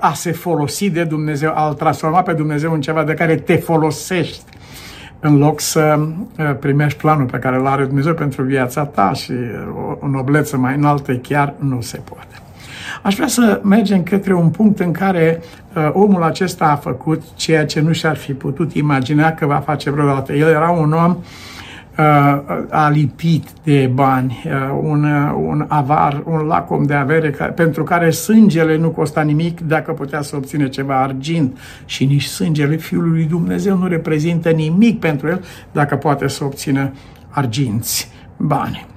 a 0.00 0.12
se 0.14 0.32
folosi 0.32 0.90
de 0.90 1.04
Dumnezeu, 1.04 1.52
a-L 1.54 1.74
transforma 1.74 2.22
pe 2.22 2.32
Dumnezeu 2.32 2.72
în 2.72 2.80
ceva 2.80 3.04
de 3.04 3.14
care 3.14 3.36
te 3.36 3.56
folosești 3.56 4.44
în 5.20 5.38
loc 5.38 5.60
să 5.60 5.98
uh, 5.98 6.56
primești 6.60 6.98
planul 6.98 7.26
pe 7.26 7.38
care 7.38 7.56
îl 7.56 7.66
are 7.66 7.84
Dumnezeu 7.84 8.14
pentru 8.14 8.42
viața 8.42 8.84
ta 8.84 9.12
și 9.12 9.32
uh, 9.32 9.96
o 10.00 10.08
nobleță 10.08 10.56
mai 10.56 10.74
înaltă 10.74 11.12
chiar 11.12 11.54
nu 11.58 11.80
se 11.80 12.00
poate. 12.04 12.45
Aș 13.06 13.14
vrea 13.14 13.26
să 13.26 13.60
mergem 13.64 14.02
către 14.02 14.34
un 14.34 14.48
punct 14.48 14.78
în 14.78 14.92
care 14.92 15.42
uh, 15.76 15.90
omul 15.92 16.22
acesta 16.22 16.64
a 16.64 16.76
făcut 16.76 17.22
ceea 17.34 17.66
ce 17.66 17.80
nu 17.80 17.92
și-ar 17.92 18.16
fi 18.16 18.32
putut 18.32 18.74
imagina 18.74 19.32
că 19.32 19.46
va 19.46 19.58
face 19.58 19.90
vreodată. 19.90 20.32
El 20.32 20.48
era 20.48 20.70
un 20.70 20.92
om 20.92 21.10
uh, 21.10 21.16
Uh, 21.98 22.04
a 22.70 22.88
lipit 22.88 23.48
de 23.62 23.90
bani, 23.94 24.42
uh, 24.46 24.78
un, 24.82 25.04
uh, 25.04 25.32
un 25.36 25.64
avar, 25.68 26.22
un 26.24 26.38
lacom 26.38 26.82
de 26.82 26.94
avere 26.94 27.30
pentru 27.54 27.82
care 27.82 28.10
sângele 28.10 28.76
nu 28.76 28.90
costa 28.90 29.20
nimic 29.20 29.60
dacă 29.60 29.92
putea 29.92 30.22
să 30.22 30.36
obține 30.36 30.68
ceva 30.68 31.02
argint 31.02 31.58
și 31.84 32.04
nici 32.04 32.24
sângele 32.24 32.76
Fiului 32.76 33.10
lui 33.10 33.24
Dumnezeu 33.24 33.76
nu 33.76 33.86
reprezintă 33.86 34.50
nimic 34.50 34.98
pentru 35.00 35.28
el 35.28 35.44
dacă 35.72 35.96
poate 35.96 36.28
să 36.28 36.44
obțină 36.44 36.92
arginți, 37.30 38.10
bani. 38.36 38.95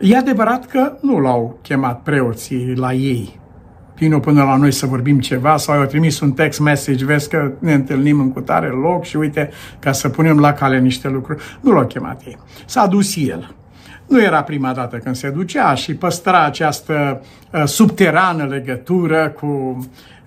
E 0.00 0.16
adevărat 0.16 0.66
că 0.66 0.96
nu 1.00 1.18
l-au 1.18 1.58
chemat 1.62 2.02
preoții 2.02 2.74
la 2.74 2.92
ei 2.92 3.40
vino 3.96 4.18
până 4.18 4.42
la 4.42 4.56
noi 4.56 4.72
să 4.72 4.86
vorbim 4.86 5.20
ceva 5.20 5.56
sau 5.56 5.78
au 5.78 5.84
trimis 5.84 6.20
un 6.20 6.32
text 6.32 6.60
message, 6.60 7.04
vezi 7.04 7.28
că 7.28 7.52
ne 7.58 7.72
întâlnim 7.72 8.20
în 8.20 8.32
cutare 8.32 8.68
loc 8.68 9.04
și 9.04 9.16
uite, 9.16 9.50
ca 9.78 9.92
să 9.92 10.08
punem 10.08 10.38
la 10.38 10.52
cale 10.52 10.78
niște 10.78 11.08
lucruri. 11.08 11.42
Nu 11.60 11.72
l-au 11.72 11.86
chemat 11.86 12.22
ei. 12.26 12.38
S-a 12.66 12.86
dus 12.86 13.16
el. 13.16 13.54
Nu 14.08 14.22
era 14.22 14.42
prima 14.42 14.72
dată 14.72 14.96
când 14.96 15.14
se 15.14 15.30
ducea 15.30 15.74
și 15.74 15.94
păstra 15.94 16.44
această 16.44 17.20
uh, 17.52 17.64
subterană 17.64 18.44
legătură 18.44 19.28
cu, 19.28 19.78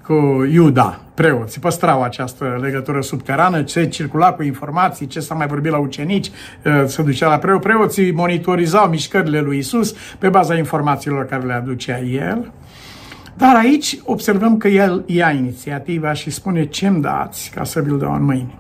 cu 0.09 0.43
Iuda, 0.51 0.99
preoți. 1.13 1.59
Păstrau 1.59 2.03
această 2.03 2.59
legătură 2.61 3.01
subterană, 3.01 3.63
ce 3.63 3.87
circula 3.87 4.33
cu 4.33 4.43
informații, 4.43 5.07
ce 5.07 5.19
s-a 5.19 5.35
mai 5.35 5.47
vorbit 5.47 5.71
la 5.71 5.77
ucenici, 5.77 6.27
uh, 6.27 6.83
se 6.85 7.01
ducea 7.01 7.27
la 7.27 7.37
preot. 7.37 7.61
Preoții 7.61 8.11
monitorizau 8.11 8.87
mișcările 8.87 9.39
lui 9.39 9.57
Isus 9.57 9.95
pe 10.19 10.29
baza 10.29 10.55
informațiilor 10.55 11.25
care 11.25 11.45
le 11.45 11.53
aducea 11.53 11.99
el. 11.99 12.51
Dar 13.37 13.55
aici 13.55 13.99
observăm 14.05 14.57
că 14.57 14.67
el 14.67 15.03
ia 15.05 15.31
inițiativa 15.31 16.13
și 16.13 16.29
spune 16.29 16.65
ce-mi 16.65 17.01
dați 17.01 17.51
ca 17.55 17.63
să 17.63 17.81
vi-l 17.81 17.97
dau 17.97 18.13
în 18.13 18.23
mâini. 18.23 18.57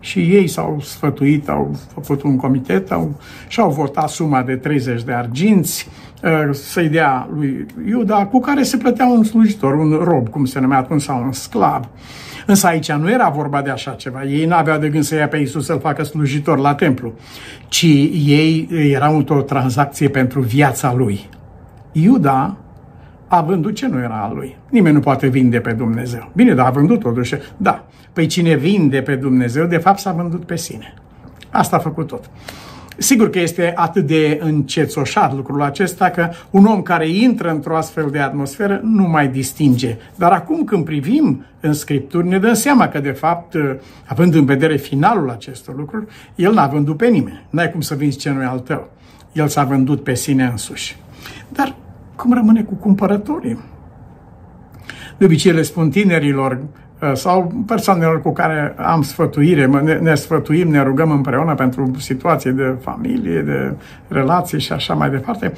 Și 0.00 0.18
ei 0.18 0.48
s-au 0.48 0.80
sfătuit, 0.80 1.48
au 1.48 1.76
făcut 1.94 2.22
un 2.22 2.36
comitet 2.36 2.92
au, 2.92 3.20
și-au 3.48 3.70
votat 3.70 4.08
suma 4.08 4.42
de 4.42 4.56
30 4.56 5.02
de 5.02 5.12
arginți 5.12 5.88
uh, 5.88 6.05
să-i 6.50 6.88
dea 6.88 7.28
lui 7.34 7.66
Iuda, 7.88 8.26
cu 8.26 8.40
care 8.40 8.62
se 8.62 8.76
plătea 8.76 9.06
un 9.06 9.24
slujitor, 9.24 9.74
un 9.74 10.00
rob, 10.02 10.28
cum 10.28 10.44
se 10.44 10.60
numea 10.60 10.78
atunci, 10.78 11.02
sau 11.02 11.22
un 11.22 11.32
sclav. 11.32 11.88
Însă 12.46 12.66
aici 12.66 12.92
nu 12.92 13.10
era 13.10 13.28
vorba 13.28 13.62
de 13.62 13.70
așa 13.70 13.90
ceva. 13.90 14.24
Ei 14.24 14.46
n-aveau 14.46 14.78
de 14.78 14.88
gând 14.88 15.04
să 15.04 15.14
ia 15.14 15.28
pe 15.28 15.36
Isus 15.36 15.64
să-l 15.64 15.80
facă 15.80 16.02
slujitor 16.02 16.58
la 16.58 16.74
templu, 16.74 17.12
ci 17.68 17.82
ei 18.26 18.68
erau 18.70 19.16
într-o 19.16 19.42
tranzacție 19.42 20.08
pentru 20.08 20.40
viața 20.40 20.94
lui. 20.94 21.28
Iuda 21.92 22.56
a 23.28 23.40
vândut 23.40 23.74
ce 23.74 23.86
nu 23.86 23.98
era 23.98 24.28
al 24.28 24.34
lui. 24.34 24.56
Nimeni 24.70 24.94
nu 24.94 25.00
poate 25.00 25.26
vinde 25.26 25.60
pe 25.60 25.72
Dumnezeu. 25.72 26.30
Bine, 26.34 26.54
dar 26.54 26.66
a 26.66 26.70
vândut 26.70 27.00
totuși. 27.00 27.34
Da. 27.56 27.84
Păi 28.12 28.26
cine 28.26 28.54
vinde 28.54 29.00
pe 29.02 29.14
Dumnezeu, 29.14 29.66
de 29.66 29.76
fapt 29.76 29.98
s-a 29.98 30.12
vândut 30.12 30.44
pe 30.44 30.56
sine. 30.56 30.94
Asta 31.50 31.76
a 31.76 31.78
făcut 31.78 32.06
tot. 32.06 32.30
Sigur 32.98 33.30
că 33.30 33.38
este 33.38 33.72
atât 33.76 34.06
de 34.06 34.38
încețoșat 34.42 35.34
lucrul 35.34 35.62
acesta 35.62 36.10
că 36.10 36.28
un 36.50 36.64
om 36.64 36.82
care 36.82 37.08
intră 37.08 37.50
într-o 37.50 37.76
astfel 37.76 38.08
de 38.10 38.18
atmosferă 38.18 38.80
nu 38.82 39.08
mai 39.08 39.28
distinge. 39.28 39.96
Dar 40.14 40.32
acum 40.32 40.64
când 40.64 40.84
privim 40.84 41.44
în 41.60 41.72
Scripturi 41.72 42.28
ne 42.28 42.38
dăm 42.38 42.54
seama 42.54 42.88
că 42.88 43.00
de 43.00 43.10
fapt, 43.10 43.54
având 44.06 44.34
în 44.34 44.44
vedere 44.44 44.76
finalul 44.76 45.30
acestor 45.30 45.76
lucruri, 45.76 46.06
el 46.34 46.52
n-a 46.52 46.66
vândut 46.66 46.96
pe 46.96 47.06
nimeni. 47.06 47.46
N-ai 47.50 47.70
cum 47.70 47.80
să 47.80 47.94
vinzi 47.94 48.18
ce 48.18 48.30
nu 48.30 48.42
e 48.42 48.46
al 48.46 48.58
tău. 48.58 48.90
El 49.32 49.48
s-a 49.48 49.64
vândut 49.64 50.02
pe 50.02 50.14
sine 50.14 50.44
însuși. 50.44 50.96
Dar 51.48 51.74
cum 52.16 52.32
rămâne 52.32 52.62
cu 52.62 52.74
cumpărătorii? 52.74 53.58
De 55.18 55.24
obicei 55.24 55.52
le 55.52 55.62
spun 55.62 55.90
tinerilor 55.90 56.52
uh, 56.52 56.85
sau 57.14 57.64
persoanelor 57.66 58.22
cu 58.22 58.32
care 58.32 58.74
am 58.78 59.02
sfătuire, 59.02 59.66
ne, 59.66 59.94
ne 59.94 60.14
sfătuim, 60.14 60.68
ne 60.68 60.82
rugăm 60.82 61.10
împreună 61.10 61.54
pentru 61.54 61.90
situații 61.98 62.52
de 62.52 62.74
familie, 62.80 63.40
de 63.40 63.74
relații 64.08 64.60
și 64.60 64.72
așa 64.72 64.94
mai 64.94 65.10
departe, 65.10 65.52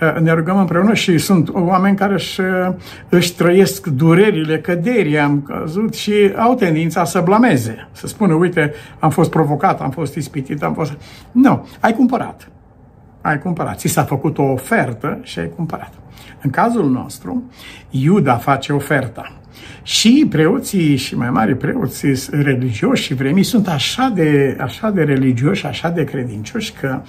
uh, 0.00 0.20
ne 0.20 0.32
rugăm 0.32 0.58
împreună 0.58 0.94
și 0.94 1.18
sunt 1.18 1.48
oameni 1.52 1.96
care 1.96 2.12
își, 2.12 2.40
uh, 2.40 2.74
își 3.08 3.34
trăiesc 3.34 3.86
durerile, 3.86 4.60
căderii, 4.60 5.18
am 5.18 5.42
căzut 5.42 5.94
și 5.94 6.32
au 6.36 6.54
tendința 6.54 7.04
să 7.04 7.20
blameze, 7.20 7.88
să 7.92 8.06
spună, 8.06 8.34
uite, 8.34 8.72
am 8.98 9.10
fost 9.10 9.30
provocat, 9.30 9.80
am 9.80 9.90
fost 9.90 10.14
ispitit, 10.14 10.62
am 10.62 10.74
fost... 10.74 10.92
Nu, 11.32 11.68
ai 11.80 11.92
cumpărat 11.92 12.50
ai 13.20 13.38
cumpărat. 13.38 13.78
Ți 13.78 13.88
s-a 13.88 14.04
făcut 14.04 14.38
o 14.38 14.42
ofertă 14.42 15.18
și 15.22 15.38
ai 15.38 15.50
cumpărat. 15.56 15.92
În 16.42 16.50
cazul 16.50 16.90
nostru, 16.90 17.42
Iuda 17.90 18.36
face 18.36 18.72
oferta. 18.72 19.32
Și 19.82 20.26
preoții 20.30 20.96
și 20.96 21.16
mai 21.16 21.30
mari 21.30 21.56
preoți 21.56 22.06
religioși 22.30 23.02
și 23.02 23.14
vremii 23.14 23.42
sunt 23.42 23.68
așa 23.68 24.12
de, 24.14 24.56
așa 24.60 24.90
de 24.90 25.02
religioși, 25.02 25.66
așa 25.66 25.88
de 25.88 26.04
credincioși 26.04 26.72
că 26.72 27.00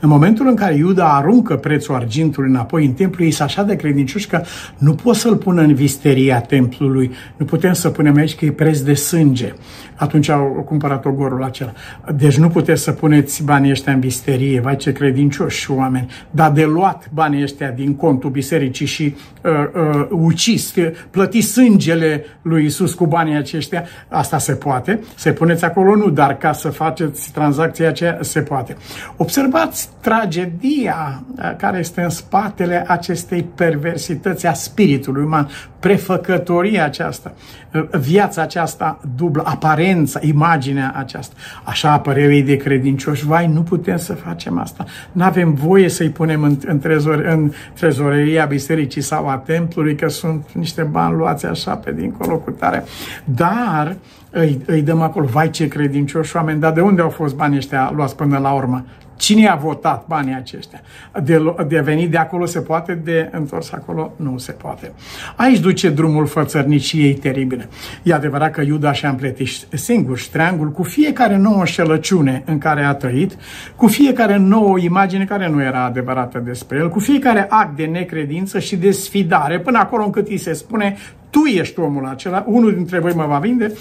în 0.00 0.08
momentul 0.08 0.46
în 0.46 0.54
care 0.54 0.74
Iuda 0.74 1.16
aruncă 1.16 1.56
prețul 1.56 1.94
argintului 1.94 2.50
înapoi 2.50 2.84
în 2.84 2.92
templu, 2.92 3.24
ei 3.24 3.30
sunt 3.30 3.48
așa 3.48 3.62
de 3.62 3.76
credincioși 3.76 4.26
că 4.26 4.42
nu 4.78 4.94
pot 4.94 5.14
să-l 5.14 5.36
pună 5.36 5.62
în 5.62 5.74
visteria 5.74 6.40
templului, 6.40 7.10
nu 7.36 7.44
putem 7.44 7.72
să 7.72 7.88
punem 7.88 8.16
aici 8.16 8.34
că 8.34 8.44
e 8.44 8.50
preț 8.50 8.78
de 8.78 8.94
sânge. 8.94 9.54
Atunci 9.94 10.28
au 10.28 10.64
cumpărat 10.66 11.04
ogorul 11.04 11.44
acela. 11.44 11.72
Deci 12.16 12.36
nu 12.36 12.48
puteți 12.48 12.82
să 12.82 12.92
puneți 12.92 13.44
banii 13.44 13.70
ăștia 13.70 13.92
în 13.92 14.00
visterie, 14.00 14.60
vai 14.60 14.76
ce 14.76 14.92
credincioși 14.92 15.70
oameni, 15.70 16.10
dar 16.30 16.50
de 16.50 16.64
luat 16.64 17.10
banii 17.14 17.42
ăștia 17.42 17.70
din 17.70 17.94
contul 17.94 18.30
bisericii 18.30 18.86
și 18.86 19.14
uh, 19.42 19.50
uh, 19.74 20.06
ucis, 20.10 20.74
plăti 21.10 21.40
sânge 21.40 22.17
sângele 22.18 22.38
lui 22.42 22.64
Isus 22.64 22.94
cu 22.94 23.06
banii 23.06 23.36
aceștia, 23.36 23.84
asta 24.08 24.38
se 24.38 24.52
poate, 24.52 25.00
să 25.14 25.32
puneți 25.32 25.64
acolo 25.64 25.94
nu, 25.94 26.10
dar 26.10 26.36
ca 26.36 26.52
să 26.52 26.68
faceți 26.68 27.30
tranzacția 27.32 27.88
aceea 27.88 28.18
se 28.20 28.40
poate. 28.40 28.76
Observați 29.16 29.88
tragedia 30.00 31.22
uh, 31.36 31.52
care 31.56 31.78
este 31.78 32.00
în 32.02 32.08
spatele 32.08 32.84
acestei 32.88 33.42
perversități 33.54 34.46
a 34.46 34.52
spiritului 34.52 35.24
uman, 35.24 35.48
prefăcătoria 35.78 36.84
aceasta, 36.84 37.32
uh, 37.74 37.88
viața 37.98 38.42
aceasta 38.42 39.00
dublă, 39.16 39.42
aparența, 39.46 40.20
imaginea 40.22 40.94
aceasta. 40.96 41.34
Așa 41.64 41.92
apăreu 41.92 42.32
ei 42.32 42.42
de 42.42 42.56
credincioși, 42.56 43.26
vai, 43.26 43.46
nu 43.46 43.62
putem 43.62 43.96
să 43.96 44.14
facem 44.14 44.58
asta. 44.58 44.84
Nu 45.12 45.24
avem 45.24 45.54
voie 45.54 45.88
să-i 45.88 46.10
punem 46.10 46.42
în, 46.42 46.56
în, 46.66 46.78
trezor, 46.78 47.24
în 47.24 47.52
trezoreria 47.74 48.44
bisericii 48.44 49.00
sau 49.00 49.28
a 49.28 49.36
templului, 49.36 49.94
că 49.94 50.08
sunt 50.08 50.44
niște 50.52 50.82
bani 50.82 51.16
luați 51.16 51.46
așa 51.46 51.76
pe 51.76 51.92
dincolo 52.08 52.36
cu 52.36 52.50
tare. 52.50 52.84
Dar 53.24 53.96
îi, 54.30 54.60
îi 54.66 54.82
dăm 54.82 55.00
acolo, 55.00 55.26
vai 55.26 55.50
ce 55.50 55.68
credincioși 55.68 56.36
oameni, 56.36 56.60
dar 56.60 56.72
de 56.72 56.80
unde 56.80 57.00
au 57.02 57.08
fost 57.08 57.34
banii 57.34 57.56
ăștia 57.56 57.92
luați 57.94 58.16
până 58.16 58.38
la 58.38 58.52
urmă? 58.52 58.84
Cine 59.16 59.48
a 59.48 59.54
votat 59.54 60.06
banii 60.06 60.34
aceștia? 60.34 60.80
De, 61.22 61.54
de 61.68 61.80
venit 61.80 62.10
de 62.10 62.16
acolo 62.16 62.46
se 62.46 62.60
poate, 62.60 62.94
de 62.94 63.28
întors 63.32 63.72
acolo 63.72 64.12
nu 64.16 64.38
se 64.38 64.52
poate. 64.52 64.92
Aici 65.36 65.58
duce 65.58 65.90
drumul 65.90 66.26
fățărniciei 66.26 67.14
teribile. 67.14 67.68
E 68.02 68.14
adevărat 68.14 68.50
că 68.50 68.60
Iuda 68.60 68.92
și-a 68.92 69.08
împletit 69.08 69.48
singur 69.72 70.18
ștreangul 70.18 70.70
cu 70.70 70.82
fiecare 70.82 71.36
nouă 71.36 71.58
înșelăciune 71.58 72.42
în 72.46 72.58
care 72.58 72.84
a 72.84 72.94
trăit, 72.94 73.36
cu 73.76 73.86
fiecare 73.86 74.36
nouă 74.36 74.78
imagine 74.78 75.24
care 75.24 75.48
nu 75.48 75.62
era 75.62 75.84
adevărată 75.84 76.38
despre 76.38 76.78
el, 76.78 76.88
cu 76.88 76.98
fiecare 76.98 77.46
act 77.48 77.76
de 77.76 77.84
necredință 77.84 78.58
și 78.58 78.76
de 78.76 78.90
sfidare, 78.90 79.60
până 79.60 79.78
acolo 79.78 80.04
încât 80.04 80.28
îi 80.28 80.38
se 80.38 80.52
spune 80.52 80.96
tu 81.30 81.44
ești 81.44 81.80
omul 81.80 82.06
acela, 82.06 82.44
unul 82.46 82.74
dintre 82.74 82.98
voi 82.98 83.12
mă 83.14 83.26
va 83.26 83.38
vinde, 83.38 83.72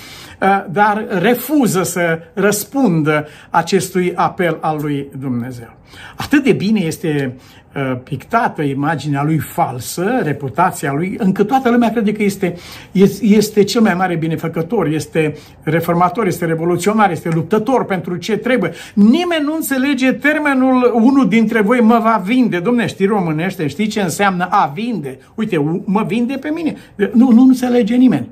uh, 0.41 0.65
dar 0.69 1.05
refuză 1.09 1.83
să 1.83 2.19
răspundă 2.33 3.27
acestui 3.49 4.13
apel 4.15 4.57
al 4.61 4.79
lui 4.81 5.09
Dumnezeu. 5.19 5.75
Atât 6.15 6.43
de 6.43 6.51
bine 6.51 6.79
este 6.79 7.35
uh, 7.35 7.66
pictată 8.03 8.61
imaginea 8.61 9.23
lui 9.23 9.37
falsă, 9.37 10.19
reputația 10.23 10.93
lui, 10.93 11.15
încât 11.19 11.47
toată 11.47 11.69
lumea 11.69 11.91
crede 11.91 12.11
că 12.11 12.23
este, 12.23 12.55
este 13.21 13.63
cel 13.63 13.81
mai 13.81 13.93
mare 13.93 14.15
binefăcător, 14.15 14.87
este 14.87 15.35
reformator, 15.63 16.27
este 16.27 16.45
revoluționar, 16.45 17.11
este 17.11 17.29
luptător 17.33 17.85
pentru 17.85 18.15
ce 18.15 18.37
trebuie. 18.37 18.71
Nimeni 18.93 19.43
nu 19.43 19.53
înțelege 19.55 20.11
termenul 20.11 20.91
unul 20.95 21.27
dintre 21.27 21.61
voi 21.61 21.79
mă 21.79 21.99
va 22.03 22.21
vinde. 22.25 22.59
Domne, 22.59 22.85
știi 22.85 23.05
românește, 23.05 23.67
știi 23.67 23.87
ce 23.87 24.01
înseamnă 24.01 24.47
a 24.49 24.71
vinde? 24.73 25.19
Uite, 25.35 25.81
mă 25.85 26.03
vinde 26.07 26.37
pe 26.37 26.49
mine. 26.49 26.75
Nu, 27.13 27.31
nu 27.31 27.41
înțelege 27.41 27.95
nimeni. 27.95 28.27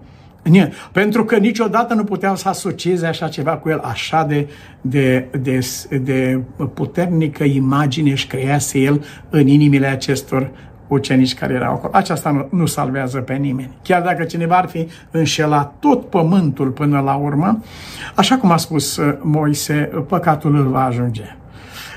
Pentru 0.91 1.25
că 1.25 1.37
niciodată 1.37 1.93
nu 1.93 2.03
puteau 2.03 2.35
să 2.35 2.49
asocieze 2.49 3.05
așa 3.05 3.27
ceva 3.27 3.51
cu 3.51 3.69
el, 3.69 3.79
așa 3.83 4.23
de, 4.23 4.47
de, 4.81 5.27
de, 5.41 5.59
de 6.01 6.39
puternică 6.73 7.43
imagine 7.43 8.11
își 8.11 8.27
crease 8.27 8.79
el 8.79 9.05
în 9.29 9.47
inimile 9.47 9.87
acestor 9.87 10.51
ucenici 10.87 11.33
care 11.33 11.53
erau 11.53 11.73
acolo. 11.73 11.93
Aceasta 11.93 12.31
nu, 12.31 12.47
nu 12.51 12.65
salvează 12.65 13.19
pe 13.19 13.33
nimeni. 13.33 13.77
Chiar 13.81 14.01
dacă 14.01 14.23
cineva 14.23 14.55
ar 14.55 14.67
fi 14.67 14.87
înșelat 15.11 15.73
tot 15.79 16.09
pământul 16.09 16.69
până 16.69 16.99
la 16.99 17.13
urmă, 17.13 17.63
așa 18.15 18.37
cum 18.37 18.51
a 18.51 18.57
spus 18.57 18.97
uh, 18.97 19.17
Moise, 19.21 19.89
păcatul 20.07 20.55
îl 20.55 20.67
va 20.67 20.83
ajunge. 20.83 21.35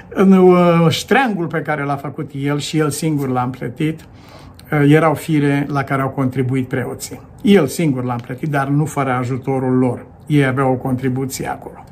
În 0.08 0.32
uh, 0.32 0.86
ștreangul 0.88 1.46
pe 1.46 1.58
care 1.60 1.84
l-a 1.84 1.96
făcut 1.96 2.30
el 2.34 2.58
și 2.58 2.78
el 2.78 2.90
singur 2.90 3.28
l-a 3.28 3.42
împletit, 3.42 4.00
uh, 4.00 4.92
erau 4.92 5.14
fire 5.14 5.66
la 5.70 5.82
care 5.82 6.02
au 6.02 6.08
contribuit 6.08 6.68
preoții. 6.68 7.20
El 7.42 7.66
singur 7.66 8.04
l-a 8.04 8.16
plătit, 8.26 8.48
dar 8.48 8.68
nu 8.68 8.84
fără 8.84 9.12
ajutorul 9.12 9.78
lor. 9.78 10.06
Ei 10.26 10.46
aveau 10.46 10.72
o 10.72 10.76
contribuție 10.76 11.50
acolo. 11.50 11.84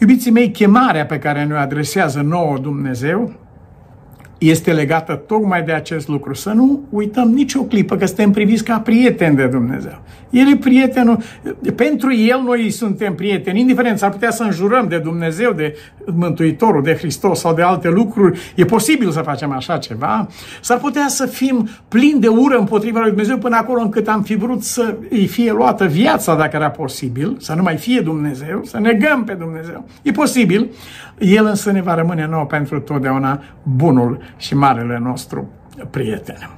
Iubiții 0.00 0.30
mei, 0.30 0.50
chemarea 0.50 1.06
pe 1.06 1.18
care 1.18 1.44
ne 1.44 1.54
adresează 1.54 2.20
nouă 2.20 2.58
Dumnezeu 2.58 3.32
este 4.38 4.72
legată 4.72 5.14
tocmai 5.14 5.62
de 5.62 5.72
acest 5.72 6.08
lucru. 6.08 6.34
Să 6.34 6.50
nu 6.50 6.80
uităm 6.90 7.28
nicio 7.28 7.62
clipă 7.62 7.96
că 7.96 8.06
suntem 8.06 8.30
priviți 8.30 8.64
ca 8.64 8.80
prieteni 8.80 9.36
de 9.36 9.46
Dumnezeu. 9.46 9.98
El 10.36 10.48
e 10.52 10.56
prietenul, 10.56 11.18
pentru 11.74 12.14
El 12.14 12.40
noi 12.44 12.70
suntem 12.70 13.14
prieteni, 13.14 13.60
indiferent, 13.60 13.98
s-ar 13.98 14.10
putea 14.10 14.30
să 14.30 14.42
înjurăm 14.42 14.88
de 14.88 14.98
Dumnezeu, 14.98 15.52
de 15.52 15.76
Mântuitorul, 16.14 16.82
de 16.82 16.94
Hristos 16.94 17.40
sau 17.40 17.54
de 17.54 17.62
alte 17.62 17.88
lucruri. 17.88 18.52
E 18.54 18.64
posibil 18.64 19.10
să 19.10 19.20
facem 19.20 19.52
așa 19.52 19.78
ceva. 19.78 20.28
S-ar 20.60 20.78
putea 20.78 21.08
să 21.08 21.26
fim 21.26 21.68
plini 21.88 22.20
de 22.20 22.28
ură 22.28 22.58
împotriva 22.58 22.98
lui 23.00 23.08
Dumnezeu 23.08 23.38
până 23.38 23.56
acolo 23.56 23.80
încât 23.80 24.08
am 24.08 24.22
fi 24.22 24.36
vrut 24.36 24.62
să 24.62 24.96
îi 25.10 25.26
fie 25.26 25.52
luată 25.52 25.86
viața 25.86 26.36
dacă 26.36 26.56
era 26.56 26.70
posibil, 26.70 27.36
să 27.38 27.54
nu 27.54 27.62
mai 27.62 27.76
fie 27.76 28.00
Dumnezeu, 28.00 28.60
să 28.64 28.78
negăm 28.78 29.24
pe 29.24 29.32
Dumnezeu. 29.32 29.84
E 30.02 30.10
posibil. 30.10 30.70
El 31.18 31.46
însă 31.46 31.70
ne 31.70 31.82
va 31.82 31.94
rămâne 31.94 32.26
nou 32.26 32.46
pentru 32.46 32.80
totdeauna 32.80 33.42
bunul 33.62 34.18
și 34.36 34.54
marele 34.54 34.98
nostru 35.02 35.50
prieten. 35.90 36.50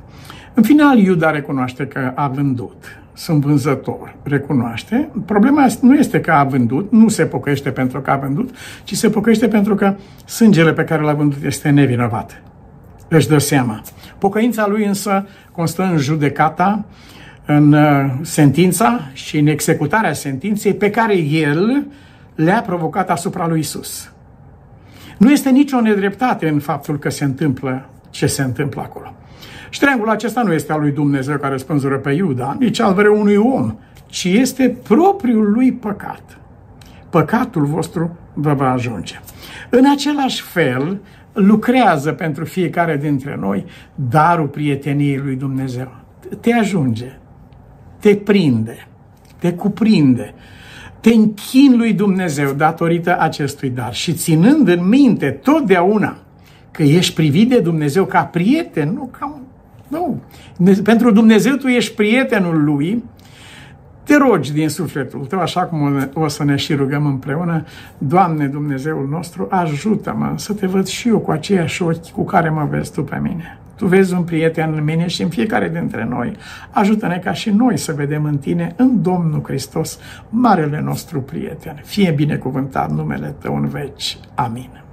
În 0.54 0.62
final, 0.62 0.98
Iuda 0.98 1.30
recunoaște 1.30 1.86
că 1.86 2.12
a 2.14 2.28
vândut. 2.28 2.98
Sunt 3.18 3.44
vânzător, 3.44 4.14
recunoaște. 4.22 5.10
Problema 5.24 5.66
nu 5.80 5.94
este 5.94 6.20
că 6.20 6.32
a 6.32 6.44
vândut, 6.44 6.92
nu 6.92 7.08
se 7.08 7.26
pocăiește 7.26 7.70
pentru 7.70 8.00
că 8.00 8.10
a 8.10 8.16
vândut, 8.16 8.54
ci 8.84 8.94
se 8.94 9.10
pocăiește 9.10 9.48
pentru 9.48 9.74
că 9.74 9.96
sângele 10.24 10.72
pe 10.72 10.84
care 10.84 11.02
l-a 11.02 11.12
vândut 11.12 11.42
este 11.44 11.70
nevinovat. 11.70 12.42
Își 13.08 13.28
dă 13.28 13.38
seama. 13.38 13.82
Pocăința 14.18 14.66
lui 14.66 14.84
însă 14.84 15.26
constă 15.52 15.82
în 15.82 15.96
judecata, 15.96 16.84
în 17.46 17.72
uh, 17.72 18.10
sentința 18.20 19.00
și 19.12 19.38
în 19.38 19.46
executarea 19.46 20.12
sentinței 20.12 20.74
pe 20.74 20.90
care 20.90 21.16
el 21.18 21.86
le-a 22.34 22.62
provocat 22.66 23.10
asupra 23.10 23.46
lui 23.46 23.58
Isus. 23.58 24.12
Nu 25.16 25.30
este 25.30 25.50
nicio 25.50 25.80
nedreptate 25.80 26.48
în 26.48 26.58
faptul 26.58 26.98
că 26.98 27.10
se 27.10 27.24
întâmplă 27.24 27.88
ce 28.10 28.26
se 28.26 28.42
întâmplă 28.42 28.80
acolo. 28.80 29.17
Și 29.68 29.80
triangulul 29.80 30.12
acesta 30.12 30.42
nu 30.42 30.52
este 30.52 30.72
al 30.72 30.80
lui 30.80 30.90
Dumnezeu 30.90 31.36
care 31.36 31.56
spânzură 31.56 31.98
pe 31.98 32.10
Iuda, 32.10 32.56
nici 32.58 32.80
al 32.80 32.94
vreunui 32.94 33.36
om, 33.36 33.78
ci 34.06 34.24
este 34.24 34.76
propriul 34.82 35.52
lui 35.52 35.72
păcat. 35.72 36.38
Păcatul 37.10 37.64
vostru 37.64 38.18
vă 38.34 38.54
va 38.54 38.72
ajunge. 38.72 39.20
În 39.70 39.84
același 39.90 40.42
fel, 40.42 41.00
lucrează 41.32 42.12
pentru 42.12 42.44
fiecare 42.44 42.96
dintre 42.96 43.36
noi 43.40 43.64
darul 43.94 44.46
prieteniei 44.46 45.16
lui 45.16 45.36
Dumnezeu. 45.36 45.90
Te 46.40 46.52
ajunge, 46.52 47.18
te 48.00 48.16
prinde, 48.16 48.88
te 49.38 49.52
cuprinde, 49.52 50.34
te 51.00 51.10
închin 51.10 51.76
lui 51.76 51.92
Dumnezeu 51.92 52.52
datorită 52.52 53.20
acestui 53.20 53.70
dar 53.70 53.94
și 53.94 54.12
ținând 54.12 54.68
în 54.68 54.88
minte 54.88 55.30
totdeauna 55.30 56.18
că 56.70 56.82
ești 56.82 57.14
privit 57.14 57.48
de 57.48 57.60
Dumnezeu 57.60 58.04
ca 58.04 58.24
prieten, 58.24 58.92
nu 58.92 59.10
ca 59.18 59.26
un... 59.26 59.40
Nu. 59.88 60.20
Pentru 60.82 61.10
Dumnezeu 61.10 61.54
tu 61.54 61.66
ești 61.66 61.94
prietenul 61.94 62.64
lui, 62.64 63.04
te 64.08 64.16
rogi 64.16 64.52
din 64.52 64.68
sufletul 64.68 65.26
tău, 65.26 65.40
așa 65.40 65.60
cum 65.60 66.08
o 66.14 66.28
să 66.28 66.44
ne 66.44 66.56
și 66.56 66.74
rugăm 66.74 67.06
împreună, 67.06 67.64
Doamne 67.98 68.46
Dumnezeul 68.46 69.08
nostru, 69.10 69.46
ajută-mă 69.50 70.32
să 70.36 70.52
te 70.52 70.66
văd 70.66 70.86
și 70.86 71.08
eu 71.08 71.18
cu 71.18 71.30
aceiași 71.30 71.82
ochi 71.82 72.10
cu 72.10 72.24
care 72.24 72.48
mă 72.48 72.66
vezi 72.70 72.92
tu 72.92 73.02
pe 73.02 73.18
mine. 73.22 73.58
Tu 73.76 73.86
vezi 73.86 74.14
un 74.14 74.22
prieten 74.22 74.72
în 74.76 74.84
mine 74.84 75.06
și 75.06 75.22
în 75.22 75.28
fiecare 75.28 75.68
dintre 75.68 76.04
noi. 76.04 76.32
Ajută-ne 76.70 77.20
ca 77.24 77.32
și 77.32 77.50
noi 77.50 77.76
să 77.76 77.92
vedem 77.92 78.24
în 78.24 78.38
tine, 78.38 78.74
în 78.76 79.02
Domnul 79.02 79.42
Hristos, 79.44 79.98
marele 80.28 80.80
nostru 80.80 81.20
prieten. 81.20 81.80
Fie 81.84 82.10
binecuvântat 82.10 82.90
numele 82.90 83.34
Tău 83.38 83.56
în 83.56 83.68
veci. 83.68 84.18
Amin. 84.34 84.87